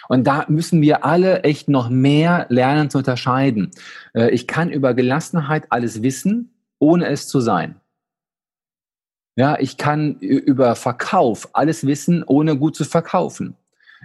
Und 0.10 0.28
da 0.28 0.46
müssen 0.48 0.82
wir 0.82 1.04
alle 1.06 1.42
echt 1.42 1.70
noch 1.70 1.90
mehr 1.90 2.46
lernen 2.50 2.90
zu 2.90 3.00
unterscheiden. 3.00 3.72
Äh, 4.14 4.30
ich 4.30 4.48
kann 4.48 4.70
über 4.70 4.94
Gelassenheit 4.94 5.66
alles 5.72 6.04
wissen, 6.04 6.54
ohne 6.80 7.08
es 7.08 7.28
zu 7.28 7.40
sein. 7.40 7.80
Ja, 9.36 9.60
ich 9.60 9.78
kann 9.78 10.20
über 10.20 10.76
Verkauf 10.76 11.50
alles 11.54 11.86
wissen, 11.86 12.24
ohne 12.24 12.58
gut 12.58 12.76
zu 12.76 12.86
verkaufen. 12.86 13.56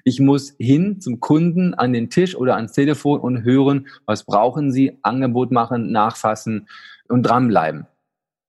Ich 0.05 0.21
muss 0.21 0.55
hin 0.59 1.01
zum 1.01 1.21
Kunden 1.21 1.75
an 1.75 1.93
den 1.93 2.11
Tisch 2.11 2.35
oder 2.37 2.57
ans 2.57 2.73
Telefon 2.73 3.21
und 3.21 3.43
hören, 3.43 3.89
was 4.05 4.25
brauchen 4.25 4.73
Sie, 4.73 4.99
Angebot 5.03 5.51
machen, 5.51 5.91
nachfassen 5.93 6.69
und 7.09 7.23
dranbleiben. 7.23 7.87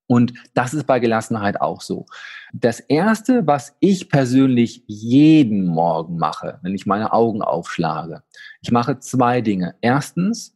Und 0.07 0.33
das 0.53 0.73
ist 0.73 0.85
bei 0.85 0.99
Gelassenheit 0.99 1.61
auch 1.61 1.81
so. 1.81 2.05
Das 2.53 2.79
Erste, 2.79 3.47
was 3.47 3.75
ich 3.79 4.09
persönlich 4.09 4.83
jeden 4.87 5.65
Morgen 5.65 6.17
mache, 6.17 6.59
wenn 6.61 6.75
ich 6.75 6.85
meine 6.85 7.13
Augen 7.13 7.41
aufschlage, 7.41 8.23
ich 8.61 8.71
mache 8.71 8.99
zwei 8.99 9.41
Dinge. 9.41 9.75
Erstens, 9.81 10.55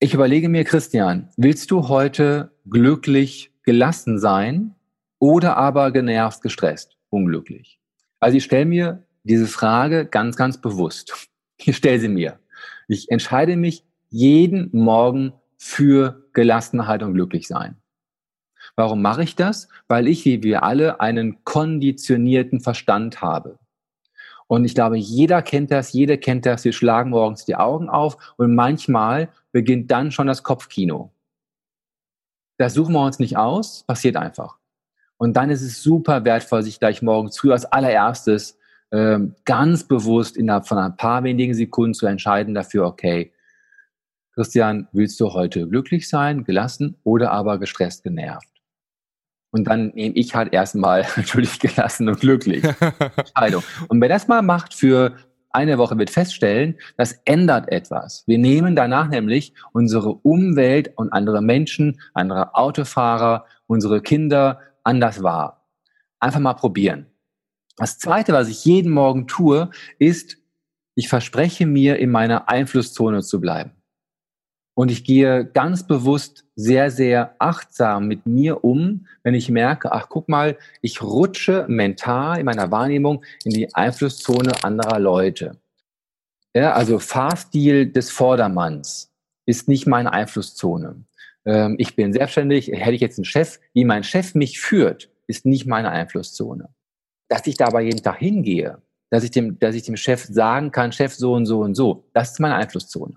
ich 0.00 0.14
überlege 0.14 0.48
mir, 0.48 0.64
Christian, 0.64 1.30
willst 1.36 1.70
du 1.70 1.88
heute 1.88 2.52
glücklich 2.68 3.52
gelassen 3.62 4.18
sein 4.18 4.74
oder 5.18 5.56
aber 5.56 5.92
genervt, 5.92 6.42
gestresst, 6.42 6.96
unglücklich? 7.10 7.78
Also 8.20 8.36
ich 8.36 8.44
stelle 8.44 8.66
mir 8.66 9.04
diese 9.22 9.46
Frage 9.46 10.06
ganz, 10.06 10.36
ganz 10.36 10.60
bewusst. 10.60 11.12
Ich 11.66 11.76
stelle 11.76 12.00
sie 12.00 12.08
mir. 12.08 12.40
Ich 12.88 13.10
entscheide 13.12 13.56
mich 13.56 13.84
jeden 14.10 14.70
Morgen 14.72 15.32
für 15.56 16.26
Gelassenheit 16.32 17.02
und 17.04 17.14
glücklich 17.14 17.46
sein. 17.46 17.76
Warum 18.76 19.02
mache 19.02 19.22
ich 19.22 19.36
das? 19.36 19.68
Weil 19.88 20.08
ich, 20.08 20.24
wie 20.24 20.42
wir 20.42 20.64
alle, 20.64 21.00
einen 21.00 21.44
konditionierten 21.44 22.60
Verstand 22.60 23.22
habe. 23.22 23.58
Und 24.46 24.64
ich 24.64 24.74
glaube, 24.74 24.96
jeder 24.96 25.42
kennt 25.42 25.70
das, 25.70 25.92
jeder 25.92 26.16
kennt 26.16 26.44
das. 26.44 26.64
Wir 26.64 26.72
schlagen 26.72 27.10
morgens 27.10 27.44
die 27.44 27.56
Augen 27.56 27.88
auf 27.88 28.34
und 28.36 28.54
manchmal 28.54 29.28
beginnt 29.52 29.90
dann 29.90 30.10
schon 30.10 30.26
das 30.26 30.42
Kopfkino. 30.42 31.12
Das 32.58 32.74
suchen 32.74 32.94
wir 32.94 33.04
uns 33.04 33.18
nicht 33.18 33.36
aus, 33.36 33.84
passiert 33.84 34.16
einfach. 34.16 34.58
Und 35.16 35.34
dann 35.36 35.50
ist 35.50 35.62
es 35.62 35.82
super 35.82 36.24
wertvoll, 36.24 36.62
sich 36.62 36.78
gleich 36.78 37.00
morgens 37.00 37.38
früh 37.38 37.52
als 37.52 37.64
allererstes 37.64 38.58
ähm, 38.92 39.34
ganz 39.44 39.84
bewusst 39.84 40.36
innerhalb 40.36 40.68
von 40.68 40.78
ein 40.78 40.96
paar 40.96 41.24
wenigen 41.24 41.54
Sekunden 41.54 41.94
zu 41.94 42.06
entscheiden 42.06 42.54
dafür, 42.54 42.86
okay, 42.86 43.32
Christian, 44.34 44.88
willst 44.92 45.20
du 45.20 45.32
heute 45.32 45.68
glücklich 45.68 46.08
sein, 46.08 46.44
gelassen 46.44 46.96
oder 47.04 47.30
aber 47.30 47.58
gestresst, 47.58 48.02
genervt? 48.02 48.53
Und 49.54 49.68
dann 49.68 49.92
nehme 49.94 50.16
ich 50.16 50.34
halt 50.34 50.52
erstmal 50.52 51.06
natürlich 51.16 51.60
gelassen 51.60 52.08
und 52.08 52.18
glücklich. 52.18 52.64
Entscheidung. 53.16 53.62
Und 53.86 54.00
wer 54.00 54.08
das 54.08 54.26
mal 54.26 54.42
macht 54.42 54.74
für 54.74 55.14
eine 55.50 55.78
Woche, 55.78 55.96
wird 55.96 56.10
feststellen, 56.10 56.76
das 56.96 57.20
ändert 57.24 57.70
etwas. 57.70 58.24
Wir 58.26 58.38
nehmen 58.38 58.74
danach 58.74 59.08
nämlich 59.08 59.54
unsere 59.70 60.10
Umwelt 60.10 60.90
und 60.96 61.12
andere 61.12 61.40
Menschen, 61.40 62.00
andere 62.14 62.56
Autofahrer, 62.56 63.46
unsere 63.68 64.02
Kinder 64.02 64.58
anders 64.82 65.22
wahr. 65.22 65.64
Einfach 66.18 66.40
mal 66.40 66.54
probieren. 66.54 67.06
Das 67.76 68.00
zweite, 68.00 68.32
was 68.32 68.48
ich 68.48 68.64
jeden 68.64 68.90
Morgen 68.90 69.28
tue, 69.28 69.70
ist, 70.00 70.36
ich 70.96 71.08
verspreche 71.08 71.64
mir, 71.64 72.00
in 72.00 72.10
meiner 72.10 72.48
Einflusszone 72.48 73.22
zu 73.22 73.40
bleiben. 73.40 73.70
Und 74.74 74.90
ich 74.90 75.04
gehe 75.04 75.44
ganz 75.44 75.86
bewusst 75.86 76.44
sehr, 76.56 76.90
sehr 76.90 77.36
achtsam 77.38 78.08
mit 78.08 78.26
mir 78.26 78.64
um, 78.64 79.06
wenn 79.22 79.34
ich 79.34 79.48
merke, 79.48 79.92
ach 79.92 80.08
guck 80.08 80.28
mal, 80.28 80.58
ich 80.82 81.00
rutsche 81.00 81.64
mental 81.68 82.38
in 82.38 82.46
meiner 82.46 82.70
Wahrnehmung 82.70 83.24
in 83.44 83.52
die 83.52 83.72
Einflusszone 83.74 84.64
anderer 84.64 84.98
Leute. 84.98 85.60
Ja, 86.54 86.72
also 86.72 86.98
Fahrstil 86.98 87.90
des 87.90 88.10
Vordermanns 88.10 89.12
ist 89.46 89.68
nicht 89.68 89.86
meine 89.86 90.12
Einflusszone. 90.12 91.04
Ähm, 91.44 91.76
ich 91.78 91.94
bin 91.94 92.12
selbstständig, 92.12 92.68
hätte 92.68 92.92
ich 92.92 93.00
jetzt 93.00 93.18
einen 93.18 93.24
Chef, 93.24 93.60
wie 93.74 93.84
mein 93.84 94.04
Chef 94.04 94.34
mich 94.34 94.60
führt, 94.60 95.10
ist 95.26 95.46
nicht 95.46 95.66
meine 95.66 95.90
Einflusszone. 95.90 96.68
Dass 97.28 97.46
ich 97.46 97.56
dabei 97.56 97.82
jeden 97.82 98.02
Tag 98.02 98.18
hingehe, 98.18 98.82
dass 99.10 99.24
ich 99.24 99.30
dem, 99.30 99.58
dass 99.58 99.74
ich 99.74 99.82
dem 99.82 99.96
Chef 99.96 100.24
sagen 100.24 100.70
kann, 100.70 100.92
Chef 100.92 101.14
so 101.14 101.32
und 101.32 101.46
so 101.46 101.60
und 101.60 101.74
so, 101.74 102.04
das 102.12 102.32
ist 102.32 102.40
meine 102.40 102.56
Einflusszone. 102.56 103.14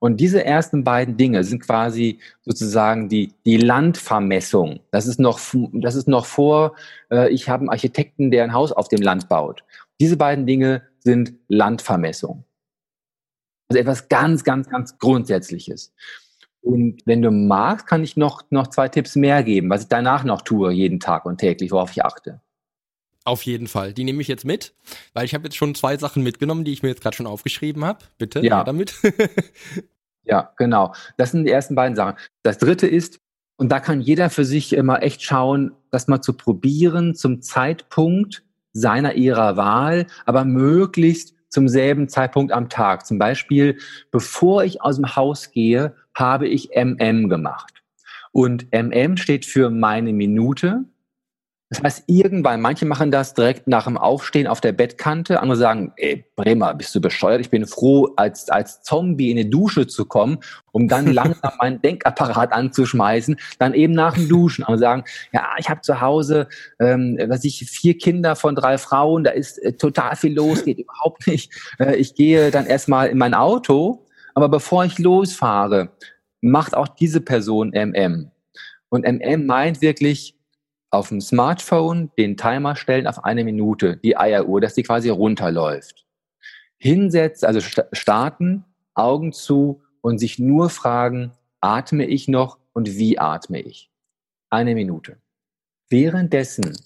Und 0.00 0.18
diese 0.20 0.44
ersten 0.44 0.84
beiden 0.84 1.16
Dinge 1.16 1.42
sind 1.42 1.60
quasi 1.60 2.20
sozusagen 2.42 3.08
die, 3.08 3.32
die 3.44 3.56
Landvermessung. 3.56 4.80
Das 4.92 5.06
ist 5.06 5.18
noch, 5.18 5.40
das 5.72 5.96
ist 5.96 6.06
noch 6.06 6.26
vor, 6.26 6.76
äh, 7.10 7.30
ich 7.30 7.48
habe 7.48 7.62
einen 7.62 7.70
Architekten, 7.70 8.30
der 8.30 8.44
ein 8.44 8.52
Haus 8.52 8.70
auf 8.70 8.88
dem 8.88 9.02
Land 9.02 9.28
baut. 9.28 9.64
Diese 10.00 10.16
beiden 10.16 10.46
Dinge 10.46 10.82
sind 11.00 11.34
Landvermessung. 11.48 12.44
Also 13.68 13.80
etwas 13.80 14.08
ganz, 14.08 14.44
ganz, 14.44 14.68
ganz 14.68 14.98
Grundsätzliches. 14.98 15.92
Und 16.60 17.00
wenn 17.04 17.22
du 17.22 17.30
magst, 17.30 17.86
kann 17.86 18.04
ich 18.04 18.16
noch, 18.16 18.42
noch 18.50 18.68
zwei 18.68 18.88
Tipps 18.88 19.16
mehr 19.16 19.42
geben, 19.42 19.70
was 19.70 19.82
ich 19.82 19.88
danach 19.88 20.24
noch 20.24 20.42
tue, 20.42 20.72
jeden 20.72 21.00
Tag 21.00 21.24
und 21.24 21.38
täglich, 21.38 21.72
worauf 21.72 21.90
ich 21.90 22.04
achte. 22.04 22.40
Auf 23.24 23.42
jeden 23.42 23.66
Fall. 23.66 23.92
Die 23.92 24.04
nehme 24.04 24.22
ich 24.22 24.28
jetzt 24.28 24.44
mit, 24.44 24.74
weil 25.12 25.24
ich 25.24 25.34
habe 25.34 25.44
jetzt 25.44 25.56
schon 25.56 25.74
zwei 25.74 25.96
Sachen 25.96 26.22
mitgenommen, 26.22 26.64
die 26.64 26.72
ich 26.72 26.82
mir 26.82 26.88
jetzt 26.88 27.02
gerade 27.02 27.16
schon 27.16 27.26
aufgeschrieben 27.26 27.84
habe. 27.84 27.98
Bitte, 28.16 28.40
ja, 28.40 28.64
damit. 28.64 28.94
ja, 30.24 30.52
genau. 30.56 30.94
Das 31.16 31.32
sind 31.32 31.44
die 31.44 31.50
ersten 31.50 31.74
beiden 31.74 31.96
Sachen. 31.96 32.16
Das 32.42 32.58
dritte 32.58 32.86
ist, 32.86 33.20
und 33.56 33.70
da 33.70 33.80
kann 33.80 34.00
jeder 34.00 34.30
für 34.30 34.44
sich 34.44 34.72
immer 34.72 35.02
echt 35.02 35.22
schauen, 35.22 35.72
das 35.90 36.08
mal 36.08 36.22
zu 36.22 36.32
probieren 36.32 37.14
zum 37.14 37.42
Zeitpunkt 37.42 38.44
seiner 38.72 39.14
ihrer 39.14 39.56
Wahl, 39.56 40.06
aber 40.24 40.44
möglichst 40.44 41.34
zum 41.48 41.68
selben 41.68 42.08
Zeitpunkt 42.08 42.52
am 42.52 42.68
Tag. 42.68 43.06
Zum 43.06 43.18
Beispiel, 43.18 43.78
bevor 44.10 44.64
ich 44.64 44.82
aus 44.82 44.96
dem 44.96 45.16
Haus 45.16 45.50
gehe, 45.50 45.94
habe 46.14 46.46
ich 46.48 46.70
MM 46.74 47.28
gemacht. 47.28 47.82
Und 48.32 48.68
MM 48.72 49.16
steht 49.16 49.46
für 49.46 49.70
meine 49.70 50.12
Minute. 50.12 50.84
Das 51.70 51.82
heißt, 51.82 52.04
irgendwann, 52.06 52.62
manche 52.62 52.86
machen 52.86 53.10
das 53.10 53.34
direkt 53.34 53.68
nach 53.68 53.84
dem 53.84 53.98
Aufstehen 53.98 54.46
auf 54.46 54.62
der 54.62 54.72
Bettkante, 54.72 55.42
andere 55.42 55.58
sagen, 55.58 55.92
ey, 55.96 56.24
Bremer, 56.34 56.72
bist 56.72 56.94
du 56.94 57.00
bescheuert? 57.00 57.42
Ich 57.42 57.50
bin 57.50 57.66
froh, 57.66 58.08
als, 58.16 58.48
als 58.48 58.80
Zombie 58.80 59.30
in 59.30 59.36
die 59.36 59.50
Dusche 59.50 59.86
zu 59.86 60.06
kommen, 60.06 60.38
um 60.72 60.88
dann 60.88 61.06
langsam 61.12 61.52
meinen 61.58 61.82
Denkapparat 61.82 62.52
anzuschmeißen, 62.52 63.36
dann 63.58 63.74
eben 63.74 63.92
nach 63.92 64.14
dem 64.14 64.30
Duschen. 64.30 64.64
Andere 64.64 64.78
sagen, 64.78 65.04
ja, 65.32 65.46
ich 65.58 65.68
habe 65.68 65.82
zu 65.82 66.00
Hause, 66.00 66.48
ähm, 66.80 67.18
was 67.28 67.44
ich, 67.44 67.68
vier 67.68 67.98
Kinder 67.98 68.34
von 68.34 68.54
drei 68.54 68.78
Frauen, 68.78 69.24
da 69.24 69.32
ist 69.32 69.58
äh, 69.58 69.74
total 69.74 70.16
viel 70.16 70.34
los, 70.34 70.64
geht 70.64 70.78
überhaupt 70.78 71.26
nicht. 71.26 71.52
Äh, 71.78 71.96
ich 71.96 72.14
gehe 72.14 72.50
dann 72.50 72.64
erstmal 72.64 73.08
in 73.08 73.18
mein 73.18 73.34
Auto, 73.34 74.06
aber 74.34 74.48
bevor 74.48 74.86
ich 74.86 74.98
losfahre, 74.98 75.90
macht 76.40 76.74
auch 76.74 76.88
diese 76.88 77.20
Person 77.20 77.72
MM. 77.74 78.30
Und 78.88 79.04
MM 79.04 79.44
meint 79.44 79.82
wirklich, 79.82 80.37
auf 80.90 81.08
dem 81.08 81.20
Smartphone 81.20 82.10
den 82.16 82.36
Timer 82.36 82.76
stellen 82.76 83.06
auf 83.06 83.24
eine 83.24 83.44
Minute, 83.44 83.98
die 83.98 84.16
Eieruhr, 84.16 84.60
dass 84.60 84.74
die 84.74 84.82
quasi 84.82 85.10
runterläuft. 85.10 86.06
Hinsetzen, 86.78 87.46
also 87.46 87.60
starten, 87.92 88.64
Augen 88.94 89.32
zu 89.32 89.82
und 90.00 90.18
sich 90.18 90.38
nur 90.38 90.70
fragen, 90.70 91.32
atme 91.60 92.06
ich 92.06 92.28
noch 92.28 92.58
und 92.72 92.96
wie 92.96 93.18
atme 93.18 93.60
ich? 93.60 93.90
Eine 94.50 94.74
Minute. 94.74 95.18
Währenddessen 95.90 96.78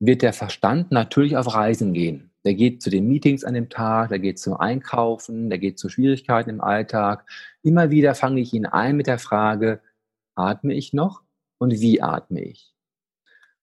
wird 0.00 0.22
der 0.22 0.32
Verstand 0.32 0.90
natürlich 0.90 1.36
auf 1.36 1.54
Reisen 1.54 1.92
gehen. 1.92 2.30
Der 2.44 2.54
geht 2.54 2.82
zu 2.82 2.88
den 2.88 3.06
Meetings 3.06 3.44
an 3.44 3.52
dem 3.52 3.68
Tag, 3.68 4.08
der 4.08 4.18
geht 4.18 4.38
zum 4.38 4.54
Einkaufen, 4.54 5.50
der 5.50 5.58
geht 5.58 5.78
zu 5.78 5.90
Schwierigkeiten 5.90 6.48
im 6.48 6.60
Alltag. 6.62 7.28
Immer 7.62 7.90
wieder 7.90 8.14
fange 8.14 8.40
ich 8.40 8.54
ihn 8.54 8.64
ein 8.64 8.96
mit 8.96 9.06
der 9.06 9.18
Frage, 9.18 9.82
atme 10.34 10.72
ich 10.72 10.94
noch 10.94 11.22
und 11.58 11.72
wie 11.72 12.00
atme 12.00 12.40
ich? 12.40 12.69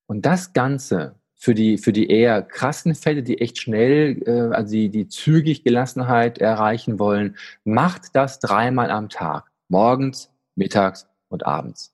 Und 0.07 0.25
das 0.25 0.53
Ganze 0.53 1.15
für 1.35 1.53
die, 1.53 1.77
für 1.77 1.93
die 1.93 2.09
eher 2.09 2.41
krassen 2.41 2.95
Fälle, 2.95 3.21
die 3.21 3.39
echt 3.39 3.59
schnell, 3.59 4.23
äh, 4.25 4.55
also 4.55 4.71
die, 4.71 4.89
die 4.89 5.07
zügig 5.07 5.63
Gelassenheit 5.63 6.39
erreichen 6.39 6.97
wollen, 6.97 7.37
macht 7.63 8.15
das 8.15 8.39
dreimal 8.39 8.89
am 8.89 9.09
Tag. 9.09 9.51
Morgens, 9.69 10.31
mittags 10.55 11.07
und 11.29 11.45
abends. 11.45 11.93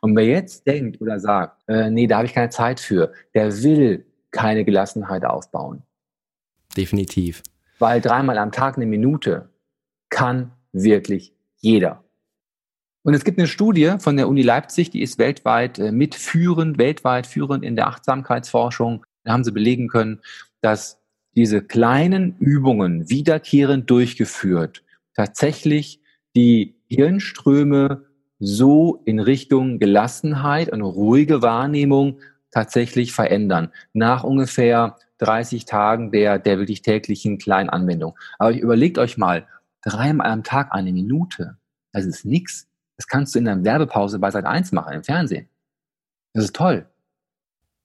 Und 0.00 0.16
wer 0.16 0.26
jetzt 0.26 0.66
denkt 0.66 1.00
oder 1.00 1.18
sagt, 1.18 1.62
äh, 1.68 1.90
nee, 1.90 2.06
da 2.06 2.18
habe 2.18 2.26
ich 2.26 2.34
keine 2.34 2.50
Zeit 2.50 2.80
für, 2.80 3.12
der 3.34 3.62
will 3.62 4.06
keine 4.30 4.64
Gelassenheit 4.64 5.24
aufbauen. 5.24 5.82
Definitiv. 6.76 7.42
Weil 7.78 8.00
dreimal 8.00 8.38
am 8.38 8.52
Tag 8.52 8.76
eine 8.76 8.86
Minute 8.86 9.50
kann 10.10 10.52
wirklich 10.72 11.34
jeder. 11.56 12.04
Und 13.06 13.14
es 13.14 13.22
gibt 13.22 13.38
eine 13.38 13.46
Studie 13.46 13.94
von 14.00 14.16
der 14.16 14.26
Uni 14.26 14.42
Leipzig, 14.42 14.90
die 14.90 15.00
ist 15.00 15.16
weltweit 15.16 15.78
äh, 15.78 15.92
mitführend, 15.92 16.76
weltweit 16.76 17.28
führend 17.28 17.62
in 17.62 17.76
der 17.76 17.86
Achtsamkeitsforschung. 17.86 19.06
Da 19.22 19.32
haben 19.32 19.44
sie 19.44 19.52
belegen 19.52 19.86
können, 19.86 20.22
dass 20.60 20.98
diese 21.36 21.62
kleinen 21.62 22.36
Übungen 22.40 23.08
wiederkehrend 23.08 23.88
durchgeführt 23.88 24.82
tatsächlich 25.14 26.00
die 26.34 26.74
Hirnströme 26.88 28.06
so 28.40 29.00
in 29.04 29.20
Richtung 29.20 29.78
Gelassenheit 29.78 30.72
und 30.72 30.82
ruhige 30.82 31.42
Wahrnehmung 31.42 32.18
tatsächlich 32.50 33.12
verändern. 33.12 33.70
Nach 33.92 34.24
ungefähr 34.24 34.96
30 35.18 35.64
Tagen 35.64 36.10
der, 36.10 36.40
der 36.40 36.58
wirklich 36.58 36.82
täglichen 36.82 37.38
kleinen 37.38 37.70
Anwendung. 37.70 38.18
Aber 38.40 38.52
überlegt 38.52 38.98
euch 38.98 39.16
mal, 39.16 39.46
dreimal 39.80 40.26
am 40.26 40.42
Tag 40.42 40.72
eine 40.72 40.92
Minute. 40.92 41.56
Das 41.92 42.04
ist 42.04 42.24
nichts. 42.24 42.66
Das 42.96 43.06
kannst 43.06 43.34
du 43.34 43.38
in 43.38 43.48
einer 43.48 43.62
Werbepause 43.62 44.18
bei 44.18 44.30
Sat 44.30 44.44
1 44.44 44.72
machen, 44.72 44.94
im 44.94 45.04
Fernsehen. 45.04 45.48
Das 46.32 46.44
ist 46.44 46.56
toll. 46.56 46.86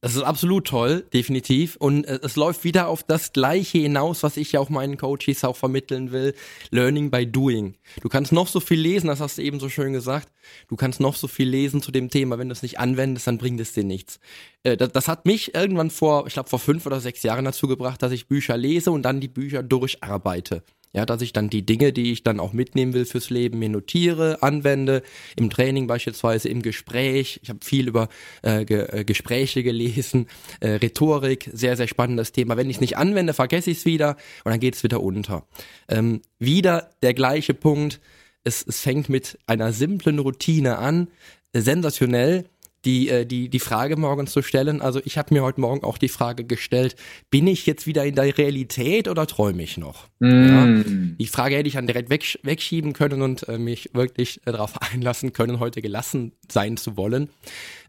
Das 0.04 0.15
ist 0.15 0.24
absolut 0.24 0.65
toll, 0.65 1.06
definitiv. 1.13 1.76
Und 1.76 2.06
äh, 2.06 2.19
es 2.24 2.36
läuft 2.36 2.63
wieder 2.63 2.88
auf 2.88 3.04
das 3.04 3.34
Gleiche 3.34 3.78
hinaus, 3.78 4.24
was 4.24 4.36
ich 4.36 4.52
ja 4.52 4.60
auch 4.60 4.69
meinen 4.69 4.97
Coaches 4.97 5.43
auch 5.43 5.56
vermitteln 5.56 6.12
will. 6.12 6.34
Learning 6.71 7.12
by 7.12 7.28
doing. 7.28 7.76
Du 8.02 8.10
kannst 8.10 8.32
noch 8.32 8.47
so 8.47 8.60
viel 8.60 8.80
lesen, 8.80 9.08
das 9.08 9.19
hast 9.19 9.38
du 9.38 9.43
eben 9.43 9.60
so 9.60 9.69
schön 9.69 9.93
gesagt. 9.93 10.28
Du 10.67 10.76
kannst 10.76 11.00
noch 11.00 11.15
so 11.15 11.28
viel 11.28 11.47
lesen 11.47 11.84
zu 11.84 11.91
dem 11.91 12.10
Thema. 12.10 12.39
Wenn 12.39 12.50
du 12.50 12.54
es 12.54 12.63
nicht 12.63 12.80
anwendest, 12.80 13.28
dann 13.28 13.38
bringt 13.38 13.60
es 13.60 13.74
dir 13.74 13.84
nichts. 13.84 14.19
Äh, 14.63 14.76
das, 14.76 15.08
hat 15.08 15.28
mich 15.28 15.54
irgendwann 15.54 15.91
vor, 15.91 16.26
ich 16.26 16.34
glaube 16.34 16.50
vor 16.50 16.60
fünf 16.60 16.88
oder 16.88 17.00
sechs 17.00 17.21
Jahren 17.21 17.45
dazu 17.45 17.67
gebracht, 17.67 18.02
dass 18.02 18.12
ich 18.12 18.28
Bücher 18.28 18.58
lese 18.58 18.91
und 18.91 19.04
dann 19.04 19.21
die 19.21 19.28
Bücher 19.28 19.62
durcharbeite. 19.62 20.63
Ja, 20.93 21.06
dass 21.06 21.21
ich 21.21 21.32
dann 21.32 21.49
die 21.49 21.65
Dinge, 21.65 21.93
die 21.93 22.12
ich 22.12 22.23
dann 22.23 22.41
auch 22.41 22.51
mitnehmen 22.51 22.93
will 22.93 23.06
fürs 23.06 23.30
Leben, 23.30 23.60
mir 23.60 23.69
notiere, 23.69 24.43
anwende, 24.43 25.04
im 25.38 25.49
Training 25.49 25.88
beispielsweise, 25.88 26.49
im 26.49 26.62
Gespräch. 26.62 27.39
Ich 27.43 27.49
habe 27.49 27.60
viel 27.63 27.88
über 27.88 28.10
äh, 28.41 28.65
Ge 28.65 28.88
äh, 28.91 29.06
Gespräche 29.06 29.63
gelesen, 29.63 30.27
äh, 30.60 30.71
Rhetorik, 30.71 31.49
sehr, 31.54 31.77
sehr 31.77 31.88
spannendes 31.88 32.34
Thema. 32.34 32.58
Wenn 32.58 32.69
ich 32.69 32.77
es 32.77 32.82
nicht 32.82 32.97
anwende, 32.97 33.34
vergesse 33.34 33.71
ich 33.71 33.80
es 33.80 33.86
wieder 33.86 34.17
und 34.43 34.51
dann 34.51 34.60
geht 34.60 34.75
es 34.75 34.84
wieder 34.84 35.01
unter. 35.01 35.47
Ähm, 35.88 36.21
wieder 36.39 36.89
der 37.01 37.13
gleiche 37.13 37.54
Punkt. 37.54 38.01
Es, 38.43 38.65
es 38.67 38.82
fängt 38.82 39.08
mit 39.08 39.38
einer 39.47 39.71
simplen 39.71 40.19
Routine 40.19 40.77
an, 40.77 41.08
sensationell 41.54 42.49
die, 42.86 43.10
äh, 43.10 43.26
die, 43.26 43.50
die 43.50 43.60
Frage 43.60 43.98
morgens 43.98 44.32
zu 44.32 44.41
stellen. 44.41 44.82
Also 44.82 45.02
ich 45.04 45.17
habe 45.17 45.34
mir 45.34 45.44
heute 45.44 45.62
Morgen 45.62 45.84
auch 45.84 45.98
die 45.98 46.10
Frage 46.10 46.44
gestellt, 46.44 46.96
bin 47.30 47.48
ich 47.48 47.65
jetzt 47.65 47.88
wieder 47.88 48.06
in 48.06 48.15
der 48.15 48.38
Realität 48.38 49.08
oder 49.08 49.28
träume 49.28 49.63
ich 49.63 49.78
noch? 49.78 50.08
Mm. 50.20 50.48
Ja, 50.48 50.84
die 51.20 51.28
Frage 51.28 51.56
hätte 51.56 51.67
ich 51.67 51.76
dann 51.76 51.88
direkt 51.88 52.10
weg, 52.10 52.39
wegschieben 52.44 52.94
können 52.94 53.22
und 53.22 53.48
äh, 53.48 53.58
mich 53.58 53.91
wirklich 53.94 54.41
äh, 54.46 54.52
darauf 54.52 54.82
einlassen 54.94 55.34
können, 55.34 55.60
heute 55.60 55.82
gelassen 55.82 56.34
sein 56.50 56.78
zu 56.78 56.98
wollen. 56.98 57.30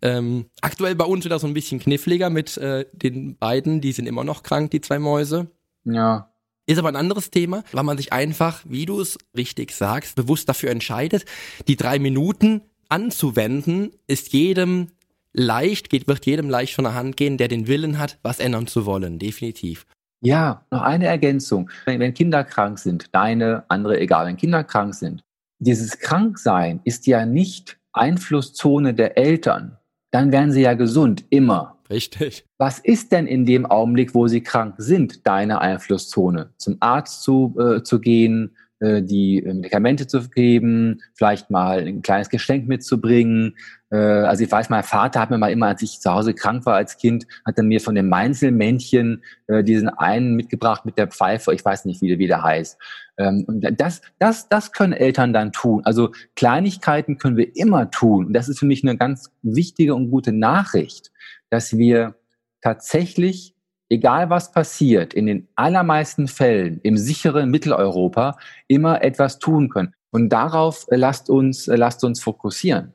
Ähm, 0.03 0.47
aktuell 0.61 0.95
bei 0.95 1.05
uns 1.05 1.25
wieder 1.25 1.39
so 1.39 1.47
ein 1.47 1.55
bisschen 1.55 1.81
kniffliger 1.81 2.31
mit 2.31 2.57
äh, 2.57 2.85
den 2.93 3.37
beiden, 3.37 3.81
die 3.81 3.93
sind 3.93 4.07
immer 4.07 4.25
noch 4.25 4.43
krank, 4.43 4.71
die 4.71 4.81
zwei 4.81 4.99
Mäuse. 4.99 5.51
Ja. 5.85 6.33
Ist 6.67 6.79
aber 6.79 6.89
ein 6.89 6.97
anderes 6.97 7.31
Thema, 7.31 7.65
weil 7.73 7.83
man 7.83 7.97
sich 7.97 8.13
einfach, 8.13 8.63
wie 8.69 8.87
du 8.87 9.01
es 9.01 9.19
richtig 9.37 9.73
sagst, 9.73 10.15
bewusst 10.15 10.49
dafür 10.49 10.71
entscheidet, 10.71 11.25
die 11.67 11.77
drei 11.77 11.99
Minuten 11.99 12.63
anzuwenden, 12.93 13.91
ist 14.07 14.35
jedem 14.35 14.89
leicht, 15.33 15.89
geht, 15.89 16.07
wird 16.09 16.27
jedem 16.27 16.51
leicht 16.51 16.75
von 16.75 16.85
der 16.85 16.95
Hand 16.95 17.17
gehen, 17.17 17.39
der 17.39 17.49
den 17.49 17.67
Willen 17.67 17.99
hat, 17.99 18.19
was 18.23 18.39
ändern 18.39 18.67
zu 18.67 18.85
wollen, 18.85 19.19
definitiv. 19.19 19.87
Ja, 20.21 20.67
noch 20.71 20.83
eine 20.83 21.07
Ergänzung. 21.07 21.71
Wenn, 21.87 22.01
wenn 22.01 22.13
Kinder 22.13 22.45
krank 22.45 22.79
sind, 22.79 23.07
deine, 23.13 23.65
andere, 23.69 23.99
egal, 23.99 24.27
wenn 24.27 24.37
Kinder 24.37 24.63
krank 24.63 24.95
sind, 24.95 25.25
dieses 25.59 25.99
Kranksein 25.99 26.81
ist 26.85 27.07
ja 27.07 27.25
nicht 27.25 27.79
Einflusszone 27.93 28.93
der 28.93 29.17
Eltern. 29.17 29.79
Dann 30.11 30.31
werden 30.31 30.53
sie 30.53 30.63
ja 30.63 30.75
gesund, 30.75 31.25
immer. 31.31 31.79
Richtig. 31.89 32.45
Was 32.59 32.79
ist 32.79 33.11
denn 33.11 33.27
in 33.27 33.47
dem 33.47 33.65
Augenblick, 33.65 34.15
wo 34.15 34.29
sie 34.29 34.43
krank 34.43 34.75
sind, 34.77 35.27
deine 35.27 35.63
Einflusszone? 35.63 36.53
Zum 36.59 36.77
Arzt 36.81 37.23
zu, 37.23 37.57
äh, 37.59 37.83
zu 37.83 38.01
gehen, 38.01 38.55
die 39.03 39.45
äh, 39.45 39.55
Medikamente 39.55 40.07
zu 40.07 40.29
geben, 40.29 41.01
vielleicht 41.15 41.51
mal 41.51 41.81
ein 41.81 42.03
kleines 42.03 42.29
Geschenk 42.29 42.69
mitzubringen. 42.69 43.57
Äh, 43.91 43.97
also 43.97 44.45
ich 44.45 44.51
weiß, 44.51 44.71
mein 44.71 44.83
Vater 44.83 45.21
hat 45.21 45.31
mir 45.31 45.39
mal 45.39 45.53
immer, 45.53 45.69
als 45.69 45.83
ich 45.83 46.01
zu 46.01 46.13
Hause 46.13 46.35
krank 46.35 46.67
war 46.67 46.75
als 46.75 46.97
Kind, 46.97 47.27
hat 47.45 47.59
er 47.59 47.65
mir 47.65 47.81
von 47.81 47.95
dem 47.95 48.09
Mainzelmännchen 48.09 49.23
diesen 49.49 49.89
einen 49.89 50.35
mitgebracht 50.35 50.87
mit 50.87 50.97
der 50.97 51.09
Pfeife, 51.09 51.53
ich 51.53 51.65
weiß 51.65 51.85
nicht, 51.85 52.01
wie, 52.01 52.19
wie 52.19 52.27
der 52.27 52.43
heißt. 52.43 52.79
Ähm, 53.19 53.45
das, 53.49 54.01
das, 54.19 54.49
das 54.49 54.73
können 54.73 54.93
Eltern 54.93 55.33
dann 55.33 55.53
tun. 55.53 55.83
Also 55.85 56.13
Kleinigkeiten 56.37 57.19
können 57.19 57.37
wir 57.37 57.55
immer 57.57 57.91
tun. 57.91 58.27
Und 58.27 58.33
das 58.33 58.49
ist 58.49 58.59
für 58.59 58.67
mich 58.67 58.83
eine 58.83 58.97
ganz 58.97 59.31
wichtige 59.43 59.95
und 59.95 60.11
gute 60.11 60.33
Nachricht, 60.33 61.13
dass 61.51 61.77
wir 61.77 62.15
tatsächlich 62.63 63.52
egal 63.93 64.31
was 64.31 64.53
passiert, 64.53 65.13
in 65.15 65.27
den 65.27 65.49
allermeisten 65.55 66.27
Fällen 66.27 66.81
im 66.83 66.97
sicheren 66.97 67.51
Mitteleuropa 67.51 68.39
immer 68.67 69.03
etwas 69.03 69.39
tun 69.39 69.69
können. 69.69 69.95
Und 70.11 70.31
darauf 70.31 70.87
äh, 70.91 70.97
lasst 70.97 71.31
uns, 71.31 71.69
äh, 71.69 71.77
lasst 71.77 72.03
uns 72.03 72.23
fokussieren. 72.23 72.95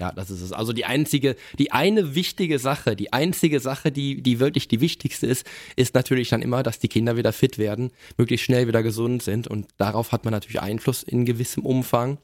Ja, 0.00 0.12
das 0.12 0.30
ist 0.30 0.42
es. 0.42 0.52
Also 0.52 0.72
die 0.72 0.84
einzige, 0.84 1.34
die 1.58 1.72
eine 1.72 2.14
wichtige 2.14 2.60
Sache, 2.60 2.94
die 2.94 3.12
einzige 3.12 3.58
Sache, 3.58 3.90
die, 3.90 4.22
die 4.22 4.38
wirklich 4.38 4.68
die 4.68 4.80
wichtigste 4.80 5.26
ist, 5.26 5.44
ist 5.74 5.94
natürlich 5.94 6.28
dann 6.28 6.42
immer, 6.42 6.62
dass 6.62 6.78
die 6.78 6.86
Kinder 6.86 7.16
wieder 7.16 7.32
fit 7.32 7.58
werden, 7.58 7.90
möglichst 8.16 8.46
schnell 8.46 8.68
wieder 8.68 8.84
gesund 8.84 9.24
sind 9.24 9.48
und 9.48 9.66
darauf 9.76 10.12
hat 10.12 10.24
man 10.24 10.32
natürlich 10.32 10.60
Einfluss 10.60 11.02
in 11.02 11.24
gewissem 11.24 11.64
Umfang. 11.66 12.18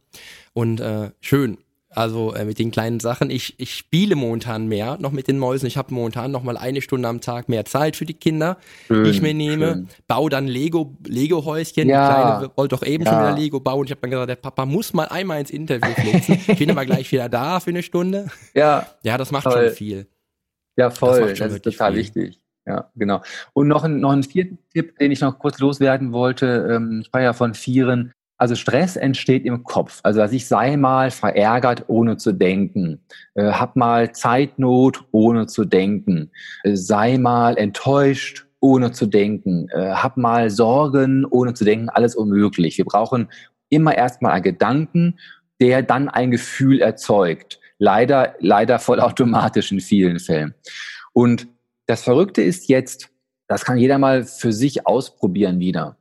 Und 0.53 0.79
äh, 0.79 1.11
schön, 1.21 1.59
also 1.97 2.35
äh, 2.35 2.45
mit 2.45 2.59
den 2.59 2.71
kleinen 2.71 3.01
Sachen. 3.01 3.31
Ich, 3.31 3.55
ich 3.59 3.75
spiele 3.75 4.17
momentan 4.17 4.67
mehr 4.67 4.97
noch 5.01 5.13
mit 5.13 5.29
den 5.29 5.39
Mäusen. 5.39 5.67
Ich 5.67 5.77
habe 5.77 5.95
momentan 5.95 6.31
noch 6.31 6.43
mal 6.43 6.57
eine 6.57 6.83
Stunde 6.83 7.09
am 7.09 7.21
Tag 7.21 7.49
mehr 7.49 7.65
Zeit 7.65 7.97
für 7.97 8.05
die 8.05 8.15
Kinder, 8.15 8.59
schön, 8.87 9.05
die 9.05 9.11
ich 9.11 9.23
mir 9.23 9.35
nehme. 9.35 9.67
Schön. 9.67 9.89
Baue 10.07 10.31
dann 10.31 10.47
Lego, 10.47 10.97
Lego-Häuschen. 11.07 11.89
Ja. 11.89 12.09
Die 12.09 12.15
Kleine 12.15 12.53
wollte 12.57 12.77
doch 12.77 12.87
eben 12.87 13.05
ja. 13.05 13.11
schon 13.11 13.21
wieder 13.21 13.37
Lego 13.37 13.61
bauen. 13.61 13.85
Ich 13.87 13.91
habe 13.91 14.01
dann 14.01 14.11
gesagt, 14.11 14.31
der 14.31 14.37
Papa 14.37 14.67
muss 14.67 14.93
mal 14.93 15.07
einmal 15.07 15.41
ins 15.41 15.51
Interview 15.51 15.93
flitzen. 15.95 16.41
ich 16.47 16.59
bin 16.59 16.71
aber 16.71 16.85
gleich 16.87 17.11
wieder 17.13 17.29
da 17.29 17.61
für 17.61 17.71
eine 17.71 17.83
Stunde. 17.83 18.27
Ja. 18.55 18.87
Ja, 19.03 19.19
das 19.19 19.33
macht 19.33 19.45
voll. 19.45 19.69
schon 19.69 19.75
viel. 19.75 20.07
Ja, 20.77 20.91
voll. 20.91 21.31
Das, 21.31 21.39
das 21.39 21.55
ist 21.55 21.65
total 21.65 21.93
viel. 21.93 22.01
wichtig. 22.01 22.41
Ja, 22.67 22.91
genau. 22.95 23.21
Und 23.53 23.69
noch 23.69 23.85
ein, 23.85 24.01
noch 24.01 24.13
ein 24.13 24.23
vierten 24.23 24.59
Tipp, 24.73 24.99
den 24.99 25.11
ich 25.11 25.21
noch 25.21 25.39
kurz 25.39 25.59
loswerden 25.59 26.13
wollte. 26.13 26.69
Ähm, 26.71 27.03
ich 27.05 27.13
war 27.13 27.21
ja 27.21 27.33
von 27.33 27.55
Vieren 27.55 28.13
also 28.37 28.55
Stress 28.55 28.97
entsteht 28.97 29.45
im 29.45 29.63
Kopf. 29.65 30.01
Also 30.03 30.21
dass 30.21 30.33
ich 30.33 30.47
sei 30.47 30.77
mal 30.77 31.11
verärgert, 31.11 31.85
ohne 31.87 32.17
zu 32.17 32.33
denken. 32.33 33.01
Äh, 33.35 33.53
hab 33.53 33.77
mal 33.77 34.13
Zeitnot, 34.13 35.05
ohne 35.13 35.47
zu 35.47 35.65
denken. 35.65 36.31
Äh, 36.63 36.77
sei 36.77 37.19
mal 37.19 37.57
enttäuscht, 37.57 38.47
ohne 38.61 38.93
zu 38.93 39.07
denken. 39.07 39.69
Äh, 39.71 39.91
hab 39.91 40.17
mal 40.17 40.51
Sorgen, 40.51 41.25
ohne 41.25 41.55
zu 41.55 41.65
denken. 41.65 41.89
Alles 41.89 42.17
unmöglich. 42.17 42.79
Wir 42.79 42.85
brauchen 42.85 43.29
immer 43.69 43.97
erstmal 43.97 44.33
einen 44.33 44.43
Gedanken, 44.43 45.19
der 45.61 45.83
dann 45.83 46.09
ein 46.09 46.31
Gefühl 46.31 46.81
erzeugt. 46.81 47.61
Leider, 47.79 48.35
leider 48.41 48.79
vollautomatisch 48.79 49.73
in 49.73 49.81
vielen 49.81 50.19
Fällen. 50.19 50.55
Und 51.13 51.47
das 51.87 52.03
Verrückte 52.03 52.43
ist 52.43 52.69
jetzt, 52.69 53.11
das 53.47 53.65
kann 53.65 53.79
jeder 53.79 53.99
mal 53.99 54.25
für 54.25 54.53
sich 54.53 54.87
ausprobieren 54.87 55.61
wieder. 55.61 55.97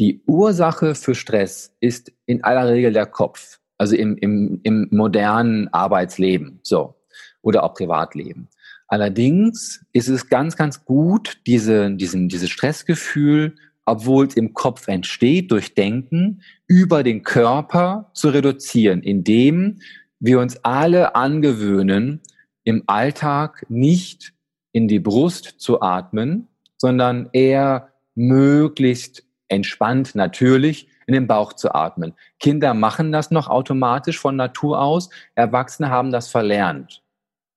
Die 0.00 0.22
Ursache 0.26 0.94
für 0.94 1.14
Stress 1.14 1.72
ist 1.80 2.12
in 2.26 2.44
aller 2.44 2.68
Regel 2.68 2.92
der 2.92 3.06
Kopf, 3.06 3.58
also 3.78 3.96
im, 3.96 4.16
im, 4.18 4.60
im 4.62 4.88
modernen 4.90 5.68
Arbeitsleben, 5.72 6.60
so, 6.62 6.94
oder 7.42 7.64
auch 7.64 7.74
Privatleben. 7.74 8.48
Allerdings 8.86 9.84
ist 9.92 10.08
es 10.08 10.28
ganz, 10.28 10.56
ganz 10.56 10.84
gut, 10.84 11.38
diese, 11.46 11.90
diesen, 11.90 12.28
dieses 12.28 12.48
Stressgefühl, 12.48 13.56
obwohl 13.84 14.26
es 14.26 14.34
im 14.34 14.54
Kopf 14.54 14.86
entsteht, 14.88 15.50
durch 15.50 15.74
Denken, 15.74 16.42
über 16.66 17.02
den 17.02 17.22
Körper 17.22 18.10
zu 18.14 18.28
reduzieren, 18.28 19.02
indem 19.02 19.80
wir 20.20 20.40
uns 20.40 20.62
alle 20.64 21.14
angewöhnen, 21.16 22.20
im 22.64 22.84
Alltag 22.86 23.66
nicht 23.68 24.32
in 24.72 24.88
die 24.88 25.00
Brust 25.00 25.54
zu 25.58 25.80
atmen, 25.80 26.48
sondern 26.76 27.30
eher 27.32 27.92
möglichst 28.14 29.24
entspannt 29.48 30.14
natürlich 30.14 30.88
in 31.06 31.14
den 31.14 31.26
Bauch 31.26 31.54
zu 31.54 31.74
atmen. 31.74 32.14
Kinder 32.38 32.74
machen 32.74 33.12
das 33.12 33.30
noch 33.30 33.48
automatisch 33.48 34.18
von 34.18 34.36
Natur 34.36 34.80
aus, 34.80 35.10
Erwachsene 35.34 35.90
haben 35.90 36.12
das 36.12 36.28
verlernt. 36.28 37.02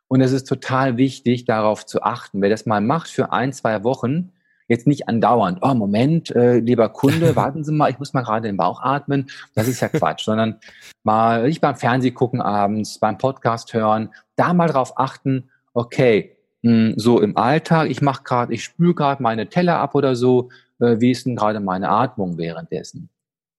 Und 0.07 0.21
es 0.21 0.31
ist 0.31 0.45
total 0.45 0.97
wichtig, 0.97 1.45
darauf 1.45 1.85
zu 1.85 2.03
achten. 2.03 2.41
Wer 2.41 2.49
das 2.49 2.65
mal 2.65 2.81
macht 2.81 3.09
für 3.09 3.31
ein, 3.31 3.53
zwei 3.53 3.83
Wochen, 3.83 4.31
jetzt 4.67 4.87
nicht 4.87 5.07
andauernd, 5.07 5.59
oh 5.61 5.73
Moment, 5.73 6.31
äh, 6.35 6.59
lieber 6.59 6.89
Kunde, 6.89 7.35
warten 7.37 7.63
Sie 7.63 7.73
mal, 7.73 7.91
ich 7.91 7.99
muss 7.99 8.13
mal 8.13 8.21
gerade 8.21 8.47
den 8.47 8.57
Bauch 8.57 8.81
atmen. 8.81 9.29
Das 9.53 9.67
ist 9.67 9.81
ja 9.81 9.89
Quatsch, 9.89 10.23
sondern 10.23 10.59
mal 11.03 11.47
nicht 11.47 11.61
beim 11.61 11.75
Fernseh 11.75 12.11
gucken 12.11 12.41
abends, 12.41 12.99
beim 12.99 13.17
Podcast 13.17 13.73
hören, 13.73 14.09
da 14.35 14.53
mal 14.53 14.67
drauf 14.67 14.97
achten, 14.97 15.49
okay, 15.73 16.37
mh, 16.61 16.71
hm, 16.71 16.93
so 16.97 17.21
im 17.21 17.37
Alltag, 17.37 17.89
ich 17.89 18.01
mache 18.01 18.23
gerade, 18.23 18.53
ich 18.53 18.63
spüle 18.63 18.93
gerade 18.93 19.21
meine 19.21 19.47
Teller 19.47 19.79
ab 19.79 19.95
oder 19.95 20.15
so, 20.15 20.49
äh, 20.81 20.99
wie 20.99 21.11
ist 21.11 21.25
denn 21.25 21.35
gerade 21.35 21.59
meine 21.59 21.89
Atmung 21.89 22.37
währenddessen? 22.37 23.09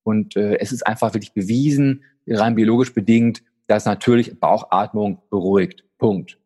Und 0.05 0.37
äh, 0.37 0.59
es 0.59 0.73
ist 0.73 0.87
einfach 0.87 1.15
wirklich 1.15 1.33
bewiesen, 1.33 2.03
rein 2.27 2.55
biologisch 2.55 2.93
bedingt, 2.93 3.43
dass 3.67 3.85
natürlich 3.85 4.39
Bauchatmung 4.39 5.23
beruhigt. 5.31 5.85
Punkt. 5.99 6.39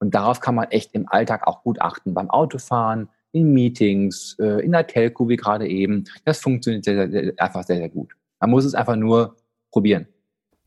Und 0.00 0.14
darauf 0.14 0.40
kann 0.40 0.54
man 0.54 0.70
echt 0.70 0.94
im 0.94 1.08
Alltag 1.08 1.46
auch 1.46 1.62
gut 1.62 1.80
achten. 1.80 2.14
Beim 2.14 2.30
Autofahren, 2.30 3.08
in 3.32 3.52
Meetings, 3.52 4.36
äh, 4.38 4.64
in 4.64 4.72
der 4.72 4.86
Telco 4.86 5.28
wie 5.28 5.36
gerade 5.36 5.68
eben. 5.68 6.04
Das 6.24 6.40
funktioniert 6.40 6.84
sehr, 6.84 7.10
sehr, 7.10 7.32
einfach 7.36 7.64
sehr, 7.64 7.76
sehr 7.76 7.88
gut. 7.88 8.14
Man 8.40 8.50
muss 8.50 8.64
es 8.64 8.74
einfach 8.74 8.96
nur 8.96 9.36
probieren 9.70 10.06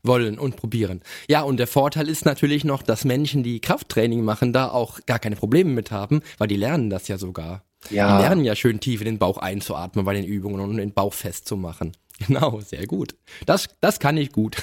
wollen 0.02 0.38
und 0.38 0.56
probieren. 0.56 1.00
Ja, 1.28 1.42
und 1.42 1.58
der 1.58 1.66
Vorteil 1.66 2.08
ist 2.08 2.24
natürlich 2.24 2.64
noch, 2.64 2.82
dass 2.82 3.04
Menschen, 3.04 3.42
die 3.42 3.60
Krafttraining 3.60 4.22
machen, 4.24 4.52
da 4.52 4.68
auch 4.68 4.98
gar 5.06 5.18
keine 5.18 5.36
Probleme 5.36 5.70
mit 5.70 5.90
haben, 5.90 6.22
weil 6.38 6.48
die 6.48 6.56
lernen 6.56 6.90
das 6.90 7.08
ja 7.08 7.18
sogar. 7.18 7.64
Ja. 7.90 8.16
Die 8.16 8.22
lernen 8.22 8.44
ja 8.44 8.54
schön 8.54 8.80
tief 8.80 9.00
in 9.00 9.06
den 9.06 9.18
Bauch 9.18 9.38
einzuatmen 9.38 10.04
bei 10.04 10.14
den 10.14 10.24
Übungen 10.24 10.60
und 10.60 10.76
den 10.76 10.92
Bauch 10.92 11.14
festzumachen. 11.14 11.92
Genau, 12.28 12.60
sehr 12.60 12.86
gut. 12.86 13.16
Das, 13.46 13.68
das 13.80 13.98
kann 13.98 14.16
ich 14.16 14.30
gut. 14.30 14.56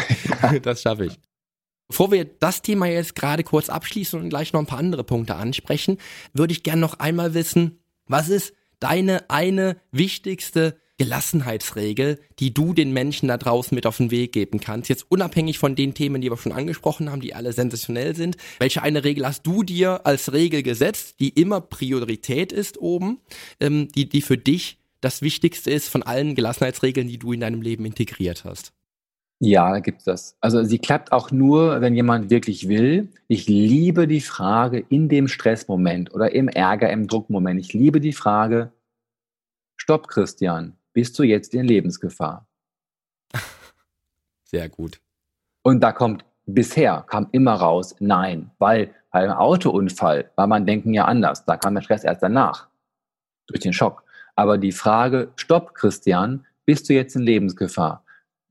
das 0.62 0.82
schaffe 0.82 1.04
ich. 1.04 1.18
Bevor 1.86 2.10
wir 2.10 2.24
das 2.24 2.60
Thema 2.60 2.86
jetzt 2.86 3.14
gerade 3.14 3.44
kurz 3.44 3.68
abschließen 3.68 4.20
und 4.20 4.30
gleich 4.30 4.52
noch 4.52 4.58
ein 4.58 4.66
paar 4.66 4.80
andere 4.80 5.04
Punkte 5.04 5.36
ansprechen, 5.36 5.98
würde 6.32 6.52
ich 6.52 6.64
gerne 6.64 6.80
noch 6.80 6.98
einmal 6.98 7.34
wissen, 7.34 7.78
was 8.06 8.28
ist 8.28 8.52
deine 8.80 9.30
eine 9.30 9.76
wichtigste 9.92 10.80
Gelassenheitsregel, 10.98 12.18
die 12.40 12.52
du 12.52 12.74
den 12.74 12.92
Menschen 12.92 13.28
da 13.28 13.36
draußen 13.36 13.74
mit 13.74 13.86
auf 13.86 13.96
den 13.96 14.10
Weg 14.10 14.32
geben 14.32 14.60
kannst. 14.60 14.88
Jetzt 14.88 15.06
unabhängig 15.08 15.58
von 15.58 15.76
den 15.76 15.94
Themen, 15.94 16.20
die 16.20 16.30
wir 16.30 16.36
schon 16.36 16.52
angesprochen 16.52 17.10
haben, 17.10 17.20
die 17.20 17.34
alle 17.34 17.52
sensationell 17.52 18.16
sind. 18.16 18.36
Welche 18.58 18.82
eine 18.82 19.04
Regel 19.04 19.26
hast 19.26 19.46
du 19.46 19.62
dir 19.62 20.04
als 20.04 20.32
Regel 20.32 20.62
gesetzt, 20.62 21.20
die 21.20 21.30
immer 21.30 21.60
Priorität 21.60 22.52
ist 22.52 22.78
oben, 22.78 23.18
ähm, 23.60 23.88
die, 23.94 24.08
die 24.08 24.22
für 24.22 24.36
dich 24.36 24.78
das 25.00 25.22
Wichtigste 25.22 25.70
ist 25.70 25.88
von 25.88 26.02
allen 26.02 26.34
Gelassenheitsregeln, 26.34 27.06
die 27.06 27.18
du 27.18 27.32
in 27.32 27.40
deinem 27.40 27.62
Leben 27.62 27.84
integriert 27.84 28.44
hast? 28.44 28.72
Ja, 29.40 29.70
da 29.70 29.78
gibt's 29.78 30.02
das. 30.02 30.36
Also 30.40 30.64
sie 30.64 30.80
klappt 30.80 31.12
auch 31.12 31.30
nur, 31.30 31.80
wenn 31.80 31.94
jemand 31.94 32.28
wirklich 32.28 32.68
will. 32.68 33.08
Ich 33.28 33.46
liebe 33.46 34.08
die 34.08 34.20
Frage 34.20 34.84
in 34.88 35.08
dem 35.08 35.28
Stressmoment 35.28 36.12
oder 36.12 36.34
im 36.34 36.48
Ärger, 36.48 36.90
im 36.90 37.06
Druckmoment. 37.06 37.60
Ich 37.60 37.72
liebe 37.72 38.00
die 38.00 38.12
Frage, 38.12 38.72
Stopp, 39.76 40.08
Christian, 40.08 40.77
bist 40.98 41.16
du 41.16 41.22
jetzt 41.22 41.54
in 41.54 41.64
Lebensgefahr. 41.64 42.44
Sehr 44.42 44.68
gut. 44.68 45.00
Und 45.62 45.78
da 45.78 45.92
kommt 45.92 46.24
bisher 46.44 47.04
kam 47.06 47.28
immer 47.30 47.52
raus, 47.52 47.94
nein, 48.00 48.50
weil 48.58 48.92
bei 49.12 49.20
einem 49.20 49.34
Autounfall 49.34 50.32
war 50.34 50.48
man 50.48 50.66
denken 50.66 50.92
ja 50.92 51.04
anders. 51.04 51.44
Da 51.44 51.56
kam 51.56 51.76
der 51.76 51.82
Stress 51.82 52.02
erst 52.02 52.24
danach, 52.24 52.66
durch 53.46 53.60
den 53.60 53.72
Schock. 53.72 54.02
Aber 54.34 54.58
die 54.58 54.72
Frage, 54.72 55.28
stopp, 55.36 55.72
Christian, 55.72 56.44
bist 56.66 56.88
du 56.88 56.94
jetzt 56.94 57.14
in 57.14 57.22
Lebensgefahr, 57.22 58.02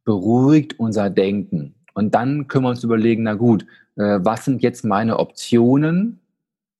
beruhigt 0.05 0.79
unser 0.79 1.09
Denken. 1.09 1.75
Und 1.95 2.15
dann 2.15 2.47
können 2.47 2.63
wir 2.63 2.69
uns 2.69 2.85
überlegen, 2.85 3.23
na 3.23 3.33
gut, 3.33 3.63
äh, 3.97 4.19
was 4.21 4.45
sind 4.45 4.61
jetzt 4.61 4.85
meine 4.85 5.19
Optionen? 5.19 6.21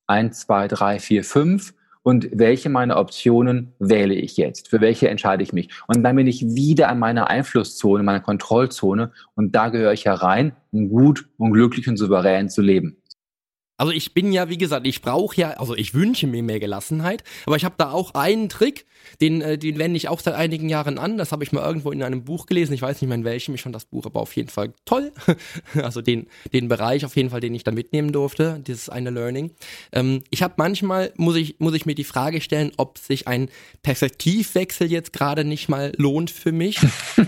Eins, 0.05 0.39
zwei, 0.39 0.69
drei, 0.69 0.99
vier, 0.99 1.25
fünf 1.25 1.73
und 2.07 2.29
welche 2.31 2.69
meiner 2.69 2.95
Optionen 2.95 3.73
wähle 3.79 4.13
ich 4.13 4.37
jetzt? 4.37 4.69
Für 4.69 4.79
welche 4.79 5.09
entscheide 5.09 5.43
ich 5.43 5.51
mich? 5.51 5.67
Und 5.87 6.03
dann 6.03 6.15
bin 6.15 6.25
ich 6.25 6.41
wieder 6.41 6.87
an 6.87 6.99
meiner 6.99 7.29
Einflusszone, 7.29 8.01
meiner 8.01 8.21
Kontrollzone 8.21 9.11
und 9.35 9.53
da 9.53 9.67
gehöre 9.67 9.91
ich 9.91 10.05
herein, 10.05 10.53
um 10.71 10.87
gut 10.87 11.27
und 11.37 11.51
glücklich 11.51 11.85
und 11.89 11.97
souverän 11.97 12.47
zu 12.47 12.61
leben. 12.61 12.95
Also 13.77 13.91
ich 13.91 14.13
bin 14.13 14.31
ja, 14.31 14.49
wie 14.49 14.57
gesagt, 14.57 14.87
ich 14.87 15.01
brauche 15.01 15.39
ja, 15.39 15.51
also 15.51 15.75
ich 15.75 15.93
wünsche 15.93 16.25
mir 16.25 16.41
mehr 16.41 16.59
Gelassenheit, 16.59 17.23
aber 17.45 17.55
ich 17.55 17.63
habe 17.63 17.75
da 17.77 17.91
auch 17.91 18.15
einen 18.15 18.49
Trick, 18.49 18.85
den, 19.21 19.41
äh, 19.41 19.57
den 19.57 19.77
wende 19.77 19.97
ich 19.97 20.09
auch 20.09 20.19
seit 20.19 20.33
einigen 20.33 20.67
Jahren 20.67 20.97
an. 20.97 21.17
Das 21.17 21.31
habe 21.31 21.43
ich 21.43 21.51
mal 21.51 21.63
irgendwo 21.63 21.91
in 21.91 22.01
einem 22.01 22.23
Buch 22.23 22.47
gelesen. 22.47 22.73
Ich 22.73 22.81
weiß 22.81 22.99
nicht 22.99 23.07
mehr 23.07 23.17
in 23.17 23.23
welchem, 23.23 23.53
ich 23.53 23.61
fand 23.61 23.75
das 23.75 23.85
Buch 23.85 24.05
aber 24.05 24.19
auf 24.19 24.35
jeden 24.35 24.49
Fall 24.49 24.73
toll. 24.85 25.11
also 25.75 26.01
den, 26.01 26.27
den 26.53 26.67
Bereich 26.67 27.05
auf 27.05 27.15
jeden 27.15 27.29
Fall, 27.29 27.39
den 27.39 27.53
ich 27.53 27.63
da 27.63 27.71
mitnehmen 27.71 28.11
durfte, 28.11 28.61
dieses 28.65 28.89
eine 28.89 29.11
Learning. 29.11 29.51
Ähm, 29.93 30.23
ich 30.31 30.41
habe 30.41 30.55
manchmal, 30.57 31.13
muss 31.15 31.35
ich, 31.35 31.59
muss 31.59 31.75
ich 31.75 31.85
mir 31.85 31.95
die 31.95 32.03
Frage 32.03 32.41
stellen, 32.41 32.71
ob 32.77 32.97
sich 32.97 33.27
ein 33.27 33.49
Perspektivwechsel 33.83 34.91
jetzt 34.91 35.13
gerade 35.13 35.43
nicht 35.43 35.69
mal 35.69 35.93
lohnt 35.97 36.31
für 36.31 36.51
mich. 36.51 36.79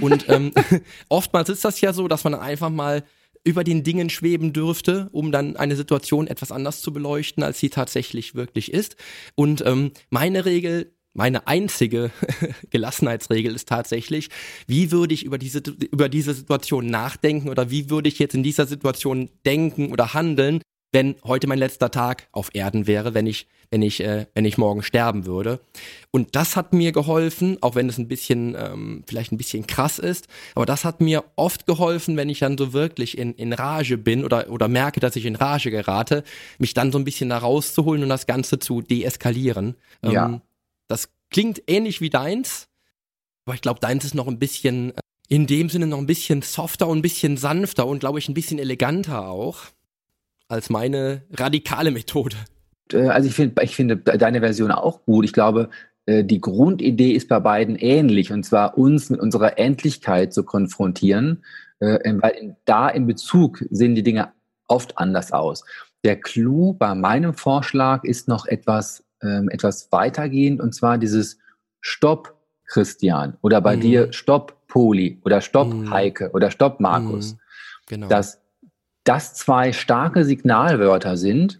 Und 0.01 0.27
ähm, 0.29 0.51
oftmals 1.09 1.49
ist 1.49 1.63
das 1.63 1.79
ja 1.81 1.93
so, 1.93 2.07
dass 2.07 2.23
man 2.23 2.33
einfach 2.33 2.69
mal 2.69 3.03
über 3.43 3.63
den 3.63 3.83
Dingen 3.83 4.09
schweben 4.09 4.53
dürfte, 4.53 5.09
um 5.11 5.31
dann 5.31 5.55
eine 5.55 5.75
Situation 5.75 6.27
etwas 6.27 6.51
anders 6.51 6.81
zu 6.81 6.93
beleuchten, 6.93 7.43
als 7.43 7.59
sie 7.59 7.69
tatsächlich 7.69 8.35
wirklich 8.35 8.73
ist. 8.73 8.95
Und 9.35 9.63
ähm, 9.65 9.91
meine 10.09 10.45
Regel, 10.45 10.93
meine 11.13 11.47
einzige 11.47 12.11
Gelassenheitsregel 12.69 13.55
ist 13.55 13.67
tatsächlich, 13.67 14.29
wie 14.67 14.91
würde 14.91 15.13
ich 15.13 15.23
über 15.23 15.37
diese, 15.37 15.59
über 15.91 16.09
diese 16.09 16.33
Situation 16.33 16.87
nachdenken 16.87 17.49
oder 17.49 17.71
wie 17.71 17.89
würde 17.89 18.09
ich 18.09 18.19
jetzt 18.19 18.35
in 18.35 18.43
dieser 18.43 18.67
Situation 18.67 19.29
denken 19.45 19.91
oder 19.91 20.13
handeln, 20.13 20.61
wenn 20.91 21.15
heute 21.23 21.47
mein 21.47 21.59
letzter 21.59 21.91
Tag 21.91 22.27
auf 22.31 22.49
Erden 22.53 22.87
wäre, 22.87 23.13
wenn 23.13 23.27
ich, 23.27 23.47
wenn 23.69 23.81
ich, 23.81 24.01
äh, 24.01 24.25
wenn 24.33 24.45
ich 24.45 24.57
morgen 24.57 24.81
sterben 24.81 25.25
würde. 25.25 25.59
Und 26.11 26.35
das 26.35 26.55
hat 26.55 26.73
mir 26.73 26.91
geholfen, 26.91 27.57
auch 27.61 27.75
wenn 27.75 27.87
es 27.89 27.97
ein 27.97 28.07
bisschen, 28.07 28.55
ähm, 28.57 29.03
vielleicht 29.07 29.31
ein 29.31 29.37
bisschen 29.37 29.67
krass 29.67 29.99
ist, 29.99 30.27
aber 30.55 30.65
das 30.65 30.85
hat 30.85 31.01
mir 31.01 31.23
oft 31.35 31.67
geholfen, 31.67 32.17
wenn 32.17 32.29
ich 32.29 32.39
dann 32.39 32.57
so 32.57 32.73
wirklich 32.73 33.17
in, 33.17 33.33
in 33.35 33.53
Rage 33.53 33.97
bin 33.97 34.25
oder, 34.25 34.49
oder 34.49 34.67
merke, 34.67 34.99
dass 34.99 35.15
ich 35.15 35.25
in 35.25 35.35
Rage 35.35 35.69
gerate, 35.69 36.23
mich 36.57 36.73
dann 36.73 36.91
so 36.91 36.97
ein 36.97 37.05
bisschen 37.05 37.29
da 37.29 37.37
rauszuholen 37.37 38.03
und 38.03 38.09
das 38.09 38.25
Ganze 38.25 38.57
zu 38.59 38.81
deeskalieren. 38.81 39.75
Ähm, 40.01 40.11
ja. 40.11 40.41
Das 40.87 41.09
klingt 41.29 41.61
ähnlich 41.67 42.01
wie 42.01 42.09
deins, 42.09 42.67
aber 43.45 43.53
ich 43.53 43.61
glaube, 43.61 43.79
deins 43.79 44.05
ist 44.05 44.15
noch 44.15 44.27
ein 44.27 44.39
bisschen, 44.39 44.95
äh, 44.95 45.01
in 45.27 45.45
dem 45.45 45.69
Sinne 45.69 45.85
noch 45.85 45.99
ein 45.99 46.07
bisschen 46.07 46.41
softer 46.41 46.87
und 46.87 46.97
ein 46.97 47.01
bisschen 47.03 47.37
sanfter 47.37 47.85
und 47.85 47.99
glaube 47.99 48.17
ich 48.17 48.27
ein 48.27 48.33
bisschen 48.33 48.57
eleganter 48.57 49.27
auch 49.29 49.65
als 50.49 50.69
meine 50.69 51.21
radikale 51.31 51.91
Methode. 51.91 52.35
Äh, 52.91 53.07
also 53.07 53.29
ich 53.29 53.35
finde 53.35 53.63
ich 53.63 53.75
finde 53.75 53.95
deine 53.95 54.41
Version 54.41 54.71
auch 54.71 55.05
gut. 55.05 55.23
Ich 55.23 55.33
glaube, 55.33 55.69
äh, 56.05 56.23
die 56.23 56.41
Grundidee 56.41 57.11
ist 57.11 57.29
bei 57.29 57.39
beiden 57.39 57.75
ähnlich, 57.75 58.31
und 58.31 58.43
zwar 58.43 58.77
uns 58.77 59.09
mit 59.09 59.19
unserer 59.19 59.57
Endlichkeit 59.57 60.33
zu 60.33 60.43
konfrontieren, 60.43 61.43
äh, 61.79 62.13
weil 62.19 62.57
da 62.65 62.89
in 62.89 63.07
Bezug 63.07 63.63
sehen 63.69 63.95
die 63.95 64.03
Dinge 64.03 64.33
oft 64.67 64.97
anders 64.97 65.31
aus. 65.31 65.63
Der 66.03 66.19
Clou 66.19 66.73
bei 66.73 66.95
meinem 66.95 67.33
Vorschlag 67.33 68.03
ist 68.03 68.27
noch 68.27 68.45
etwas, 68.45 69.03
ähm, 69.21 69.49
etwas 69.49 69.91
weitergehend, 69.91 70.61
und 70.61 70.73
zwar 70.73 70.97
dieses 70.97 71.37
Stopp, 71.81 72.35
Christian, 72.65 73.37
oder 73.41 73.61
bei 73.61 73.77
mm. 73.77 73.81
dir 73.81 74.13
Stopp, 74.13 74.67
Poli, 74.67 75.19
oder 75.25 75.41
Stopp, 75.41 75.73
mm. 75.73 75.89
Heike, 75.89 76.31
oder 76.31 76.51
Stopp, 76.51 76.79
Markus. 76.79 77.33
Mm. 77.33 77.37
Genau. 77.87 78.07
Das 78.07 78.38
das 79.09 79.33
zwei 79.33 79.73
starke 79.73 80.23
Signalwörter 80.23 81.17
sind, 81.17 81.59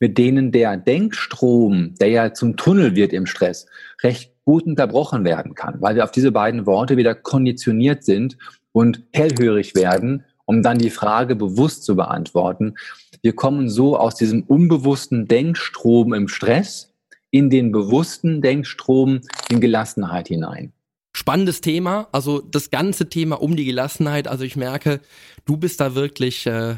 mit 0.00 0.18
denen 0.18 0.50
der 0.50 0.76
Denkstrom, 0.76 1.94
der 2.00 2.08
ja 2.08 2.34
zum 2.34 2.56
Tunnel 2.56 2.96
wird 2.96 3.12
im 3.12 3.26
Stress, 3.26 3.66
recht 4.02 4.32
gut 4.44 4.64
unterbrochen 4.64 5.24
werden 5.24 5.54
kann, 5.54 5.80
weil 5.80 5.94
wir 5.94 6.02
auf 6.02 6.10
diese 6.10 6.32
beiden 6.32 6.66
Worte 6.66 6.96
wieder 6.96 7.14
konditioniert 7.14 8.02
sind 8.02 8.36
und 8.72 9.04
hellhörig 9.12 9.76
werden, 9.76 10.24
um 10.44 10.64
dann 10.64 10.78
die 10.78 10.90
Frage 10.90 11.36
bewusst 11.36 11.84
zu 11.84 11.94
beantworten. 11.94 12.74
Wir 13.22 13.32
kommen 13.32 13.68
so 13.68 13.96
aus 13.96 14.16
diesem 14.16 14.42
unbewussten 14.42 15.28
Denkstrom 15.28 16.12
im 16.12 16.26
Stress 16.26 16.92
in 17.30 17.48
den 17.48 17.70
bewussten 17.70 18.42
Denkstrom 18.42 19.20
in 19.50 19.60
Gelassenheit 19.60 20.26
hinein. 20.26 20.72
Spannendes 21.12 21.60
Thema, 21.60 22.08
also 22.10 22.40
das 22.40 22.70
ganze 22.70 23.08
Thema 23.08 23.40
um 23.40 23.54
die 23.54 23.66
Gelassenheit. 23.66 24.26
Also 24.26 24.42
ich 24.42 24.56
merke, 24.56 24.98
du 25.44 25.56
bist 25.56 25.80
da 25.80 25.94
wirklich 25.94 26.44
äh, 26.46 26.76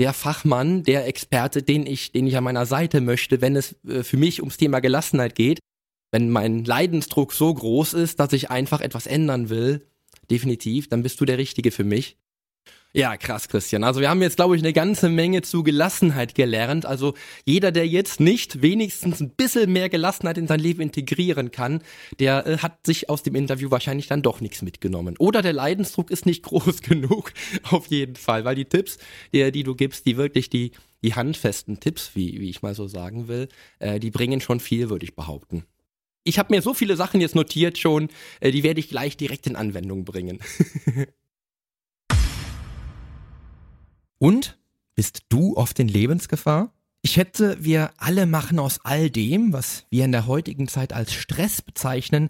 der 0.00 0.14
Fachmann, 0.14 0.82
der 0.82 1.06
Experte, 1.06 1.62
den 1.62 1.86
ich, 1.86 2.10
den 2.10 2.26
ich 2.26 2.36
an 2.38 2.44
meiner 2.44 2.64
Seite 2.64 3.02
möchte, 3.02 3.42
wenn 3.42 3.54
es 3.54 3.76
äh, 3.86 4.02
für 4.02 4.16
mich 4.16 4.40
ums 4.40 4.56
Thema 4.56 4.80
Gelassenheit 4.80 5.34
geht. 5.34 5.60
Wenn 6.10 6.30
mein 6.30 6.64
Leidensdruck 6.64 7.34
so 7.34 7.52
groß 7.52 7.92
ist, 7.94 8.18
dass 8.18 8.32
ich 8.32 8.50
einfach 8.50 8.80
etwas 8.80 9.06
ändern 9.06 9.50
will, 9.50 9.86
definitiv, 10.30 10.88
dann 10.88 11.02
bist 11.02 11.20
du 11.20 11.26
der 11.26 11.38
Richtige 11.38 11.70
für 11.70 11.84
mich. 11.84 12.16
Ja, 12.92 13.16
krass, 13.16 13.46
Christian. 13.48 13.84
Also 13.84 14.00
wir 14.00 14.10
haben 14.10 14.20
jetzt, 14.20 14.34
glaube 14.34 14.56
ich, 14.56 14.62
eine 14.62 14.72
ganze 14.72 15.08
Menge 15.08 15.42
zu 15.42 15.62
Gelassenheit 15.62 16.34
gelernt. 16.34 16.86
Also 16.86 17.14
jeder, 17.44 17.70
der 17.70 17.86
jetzt 17.86 18.18
nicht 18.18 18.62
wenigstens 18.62 19.20
ein 19.20 19.30
bisschen 19.30 19.72
mehr 19.72 19.88
Gelassenheit 19.88 20.36
in 20.36 20.48
sein 20.48 20.58
Leben 20.58 20.80
integrieren 20.80 21.52
kann, 21.52 21.82
der 22.18 22.44
äh, 22.48 22.58
hat 22.58 22.84
sich 22.84 23.08
aus 23.08 23.22
dem 23.22 23.36
Interview 23.36 23.70
wahrscheinlich 23.70 24.08
dann 24.08 24.22
doch 24.22 24.40
nichts 24.40 24.62
mitgenommen. 24.62 25.14
Oder 25.18 25.40
der 25.40 25.52
Leidensdruck 25.52 26.10
ist 26.10 26.26
nicht 26.26 26.42
groß 26.44 26.82
genug, 26.82 27.32
auf 27.70 27.86
jeden 27.86 28.16
Fall. 28.16 28.44
Weil 28.44 28.56
die 28.56 28.64
Tipps, 28.64 28.98
die, 29.32 29.52
die 29.52 29.62
du 29.62 29.76
gibst, 29.76 30.04
die 30.06 30.16
wirklich 30.16 30.50
die, 30.50 30.72
die 31.04 31.14
handfesten 31.14 31.78
Tipps, 31.78 32.10
wie, 32.14 32.40
wie 32.40 32.50
ich 32.50 32.62
mal 32.62 32.74
so 32.74 32.88
sagen 32.88 33.28
will, 33.28 33.48
äh, 33.78 34.00
die 34.00 34.10
bringen 34.10 34.40
schon 34.40 34.58
viel, 34.58 34.90
würde 34.90 35.04
ich 35.04 35.14
behaupten. 35.14 35.64
Ich 36.24 36.40
habe 36.40 36.52
mir 36.52 36.60
so 36.60 36.74
viele 36.74 36.96
Sachen 36.96 37.20
jetzt 37.20 37.36
notiert 37.36 37.78
schon, 37.78 38.08
äh, 38.40 38.50
die 38.50 38.64
werde 38.64 38.80
ich 38.80 38.88
gleich 38.88 39.16
direkt 39.16 39.46
in 39.46 39.54
Anwendung 39.54 40.04
bringen. 40.04 40.40
Und 44.20 44.58
bist 44.94 45.22
du 45.30 45.56
oft 45.56 45.78
in 45.78 45.88
Lebensgefahr? 45.88 46.74
Ich 47.00 47.12
schätze, 47.12 47.56
wir 47.64 47.90
alle 47.96 48.26
machen 48.26 48.58
aus 48.58 48.78
all 48.84 49.08
dem, 49.08 49.54
was 49.54 49.86
wir 49.88 50.04
in 50.04 50.12
der 50.12 50.26
heutigen 50.26 50.68
Zeit 50.68 50.92
als 50.92 51.14
Stress 51.14 51.62
bezeichnen, 51.62 52.28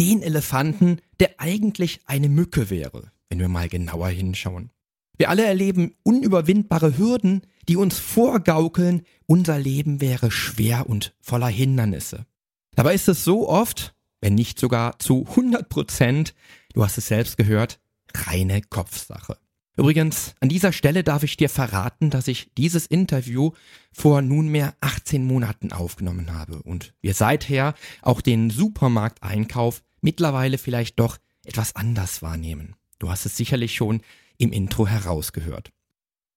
den 0.00 0.20
Elefanten, 0.22 1.00
der 1.20 1.38
eigentlich 1.38 2.00
eine 2.06 2.28
Mücke 2.28 2.70
wäre, 2.70 3.12
wenn 3.28 3.38
wir 3.38 3.48
mal 3.48 3.68
genauer 3.68 4.08
hinschauen. 4.08 4.70
Wir 5.16 5.30
alle 5.30 5.44
erleben 5.44 5.94
unüberwindbare 6.02 6.98
Hürden, 6.98 7.42
die 7.68 7.76
uns 7.76 7.98
vorgaukeln, 8.00 9.02
unser 9.26 9.60
Leben 9.60 10.00
wäre 10.00 10.32
schwer 10.32 10.88
und 10.88 11.14
voller 11.20 11.48
Hindernisse. 11.48 12.26
Dabei 12.74 12.94
ist 12.94 13.08
es 13.08 13.22
so 13.22 13.48
oft, 13.48 13.94
wenn 14.20 14.34
nicht 14.34 14.58
sogar 14.58 14.98
zu 14.98 15.24
100 15.28 15.68
Prozent, 15.68 16.34
du 16.72 16.82
hast 16.82 16.98
es 16.98 17.06
selbst 17.06 17.36
gehört, 17.36 17.78
reine 18.12 18.60
Kopfsache. 18.62 19.38
Übrigens, 19.78 20.34
an 20.40 20.48
dieser 20.48 20.72
Stelle 20.72 21.04
darf 21.04 21.22
ich 21.22 21.36
dir 21.36 21.48
verraten, 21.48 22.10
dass 22.10 22.26
ich 22.26 22.50
dieses 22.58 22.84
Interview 22.86 23.52
vor 23.92 24.22
nunmehr 24.22 24.74
18 24.80 25.24
Monaten 25.24 25.70
aufgenommen 25.70 26.34
habe 26.34 26.60
und 26.64 26.94
wir 27.00 27.14
seither 27.14 27.74
auch 28.02 28.20
den 28.20 28.50
Supermarkteinkauf 28.50 29.84
mittlerweile 30.00 30.58
vielleicht 30.58 30.98
doch 30.98 31.18
etwas 31.44 31.76
anders 31.76 32.22
wahrnehmen. 32.22 32.74
Du 32.98 33.08
hast 33.08 33.24
es 33.24 33.36
sicherlich 33.36 33.76
schon 33.76 34.02
im 34.36 34.50
Intro 34.50 34.88
herausgehört. 34.88 35.70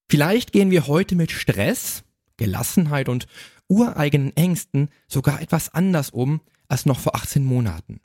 Vielleicht 0.08 0.52
gehen 0.52 0.70
wir 0.70 0.86
heute 0.86 1.16
mit 1.16 1.32
Stress, 1.32 2.04
Gelassenheit 2.38 3.10
und 3.10 3.26
ureigenen 3.68 4.38
Ängsten 4.38 4.90
sogar 5.08 5.42
etwas 5.42 5.74
anders 5.74 6.12
um 6.12 6.42
als 6.68 6.86
noch 6.86 7.00
vor 7.00 7.16
18 7.16 7.44
Monaten. 7.44 8.02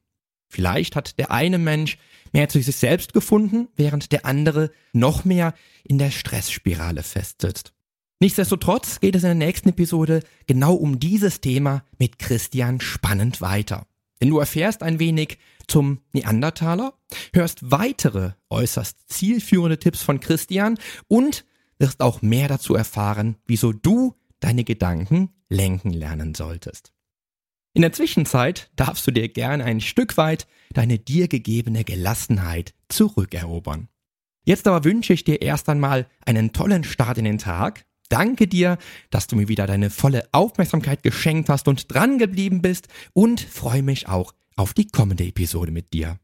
Vielleicht 0.48 0.96
hat 0.96 1.18
der 1.18 1.30
eine 1.30 1.58
Mensch 1.58 1.98
mehr 2.32 2.48
zu 2.48 2.60
sich 2.60 2.76
selbst 2.76 3.12
gefunden, 3.12 3.68
während 3.76 4.12
der 4.12 4.26
andere 4.26 4.70
noch 4.92 5.24
mehr 5.24 5.54
in 5.84 5.98
der 5.98 6.10
Stressspirale 6.10 7.02
festsitzt. 7.02 7.72
Nichtsdestotrotz 8.20 9.00
geht 9.00 9.14
es 9.14 9.22
in 9.24 9.38
der 9.38 9.46
nächsten 9.46 9.70
Episode 9.70 10.22
genau 10.46 10.74
um 10.74 10.98
dieses 10.98 11.40
Thema 11.40 11.84
mit 11.98 12.18
Christian 12.18 12.80
spannend 12.80 13.40
weiter. 13.40 13.86
Denn 14.20 14.30
du 14.30 14.38
erfährst 14.38 14.82
ein 14.82 14.98
wenig 14.98 15.38
zum 15.68 16.00
Neandertaler, 16.12 16.94
hörst 17.34 17.70
weitere 17.70 18.32
äußerst 18.48 18.96
zielführende 19.08 19.78
Tipps 19.78 20.02
von 20.02 20.20
Christian 20.20 20.78
und 21.08 21.44
wirst 21.78 22.00
auch 22.00 22.22
mehr 22.22 22.48
dazu 22.48 22.74
erfahren, 22.74 23.36
wieso 23.46 23.72
du 23.72 24.14
deine 24.40 24.64
Gedanken 24.64 25.30
lenken 25.48 25.90
lernen 25.90 26.34
solltest. 26.34 26.95
In 27.76 27.82
der 27.82 27.92
Zwischenzeit 27.92 28.70
darfst 28.76 29.06
du 29.06 29.10
dir 29.10 29.28
gerne 29.28 29.62
ein 29.62 29.82
Stück 29.82 30.16
weit 30.16 30.46
deine 30.72 30.98
dir 30.98 31.28
gegebene 31.28 31.84
Gelassenheit 31.84 32.72
zurückerobern. 32.88 33.88
Jetzt 34.46 34.66
aber 34.66 34.82
wünsche 34.84 35.12
ich 35.12 35.24
dir 35.24 35.42
erst 35.42 35.68
einmal 35.68 36.06
einen 36.24 36.54
tollen 36.54 36.84
Start 36.84 37.18
in 37.18 37.26
den 37.26 37.36
Tag. 37.36 37.84
Danke 38.08 38.46
dir, 38.46 38.78
dass 39.10 39.26
du 39.26 39.36
mir 39.36 39.48
wieder 39.48 39.66
deine 39.66 39.90
volle 39.90 40.26
Aufmerksamkeit 40.32 41.02
geschenkt 41.02 41.50
hast 41.50 41.68
und 41.68 41.92
dran 41.92 42.16
geblieben 42.16 42.62
bist 42.62 42.88
und 43.12 43.42
freue 43.42 43.82
mich 43.82 44.08
auch 44.08 44.32
auf 44.56 44.72
die 44.72 44.88
kommende 44.88 45.24
Episode 45.24 45.70
mit 45.70 45.92
dir. 45.92 46.18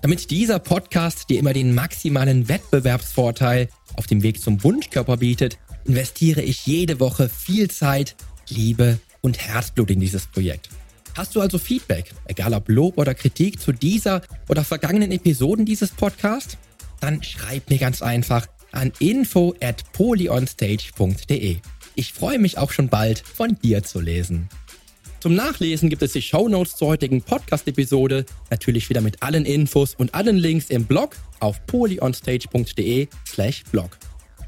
Damit 0.00 0.30
dieser 0.30 0.60
Podcast 0.60 1.28
dir 1.28 1.38
immer 1.38 1.52
den 1.52 1.74
maximalen 1.74 2.48
Wettbewerbsvorteil 2.48 3.68
auf 3.96 4.06
dem 4.06 4.22
Weg 4.22 4.40
zum 4.40 4.64
Wunschkörper 4.64 5.18
bietet, 5.18 5.58
investiere 5.86 6.42
ich 6.42 6.66
jede 6.66 7.00
Woche 7.00 7.28
viel 7.28 7.70
Zeit, 7.70 8.16
Liebe 8.48 8.98
und 9.20 9.38
Herzblut 9.38 9.90
in 9.90 10.00
dieses 10.00 10.26
Projekt. 10.26 10.68
Hast 11.16 11.34
du 11.34 11.40
also 11.40 11.58
Feedback, 11.58 12.12
egal 12.26 12.52
ob 12.52 12.68
Lob 12.68 12.98
oder 12.98 13.14
Kritik 13.14 13.60
zu 13.60 13.72
dieser 13.72 14.20
oder 14.48 14.64
vergangenen 14.64 15.12
Episoden 15.12 15.64
dieses 15.64 15.90
Podcasts? 15.90 16.58
Dann 17.00 17.22
schreib 17.22 17.70
mir 17.70 17.78
ganz 17.78 18.02
einfach 18.02 18.46
an 18.72 18.92
info 18.98 19.54
at 19.62 19.90
polyonstage.de. 19.92 21.56
Ich 21.94 22.12
freue 22.12 22.38
mich 22.38 22.58
auch 22.58 22.72
schon 22.72 22.88
bald 22.88 23.20
von 23.20 23.56
dir 23.62 23.82
zu 23.82 24.00
lesen. 24.00 24.48
Zum 25.20 25.34
Nachlesen 25.34 25.88
gibt 25.88 26.02
es 26.02 26.12
die 26.12 26.22
Shownotes 26.22 26.76
zur 26.76 26.88
heutigen 26.88 27.22
Podcast-Episode, 27.22 28.26
natürlich 28.50 28.88
wieder 28.90 29.00
mit 29.00 29.22
allen 29.22 29.46
Infos 29.46 29.94
und 29.94 30.14
allen 30.14 30.36
Links 30.36 30.66
im 30.68 30.84
Blog 30.84 31.16
auf 31.40 31.64
polyonstage.de 31.66 33.08
slash 33.26 33.64
blog. 33.72 33.98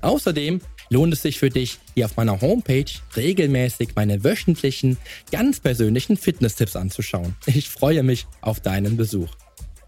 Außerdem 0.03 0.61
lohnt 0.91 1.13
es 1.13 1.23
sich 1.23 1.39
für 1.39 1.51
dich, 1.51 1.79
hier 1.95 2.07
auf 2.07 2.17
meiner 2.17 2.41
Homepage 2.41 2.91
regelmäßig 3.17 3.91
meine 3.95 4.25
wöchentlichen, 4.25 4.97
ganz 5.31 5.61
persönlichen 5.61 6.17
Fitness-Tipps 6.17 6.77
anzuschauen. 6.77 7.37
Ich 7.47 7.69
freue 7.69 8.03
mich 8.03 8.27
auf 8.41 8.61
deinen 8.61 8.97
Besuch. 8.97 9.29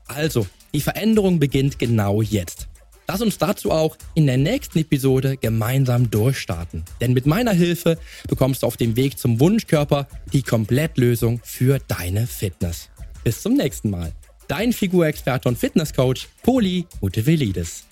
Also, 0.06 0.46
die 0.74 0.80
Veränderung 0.80 1.38
beginnt 1.38 1.78
genau 1.78 2.22
jetzt. 2.22 2.68
Lass 3.08 3.22
uns 3.22 3.38
dazu 3.38 3.72
auch 3.72 3.96
in 4.14 4.26
der 4.26 4.36
nächsten 4.36 4.78
Episode 4.78 5.36
gemeinsam 5.36 6.12
durchstarten. 6.12 6.84
Denn 7.00 7.12
mit 7.12 7.26
meiner 7.26 7.52
Hilfe 7.52 7.98
bekommst 8.28 8.62
du 8.62 8.68
auf 8.68 8.76
dem 8.76 8.94
Weg 8.94 9.18
zum 9.18 9.40
Wunschkörper 9.40 10.06
die 10.32 10.42
Komplettlösung 10.42 11.40
für 11.42 11.80
deine 11.88 12.28
Fitness. 12.28 12.88
Bis 13.24 13.42
zum 13.42 13.54
nächsten 13.54 13.90
Mal. 13.90 14.12
Dein 14.46 14.72
Figurexperte 14.72 15.48
und 15.48 15.58
Fitnesscoach 15.58 16.28
Poli 16.42 16.86
Mutevelidis. 17.00 17.84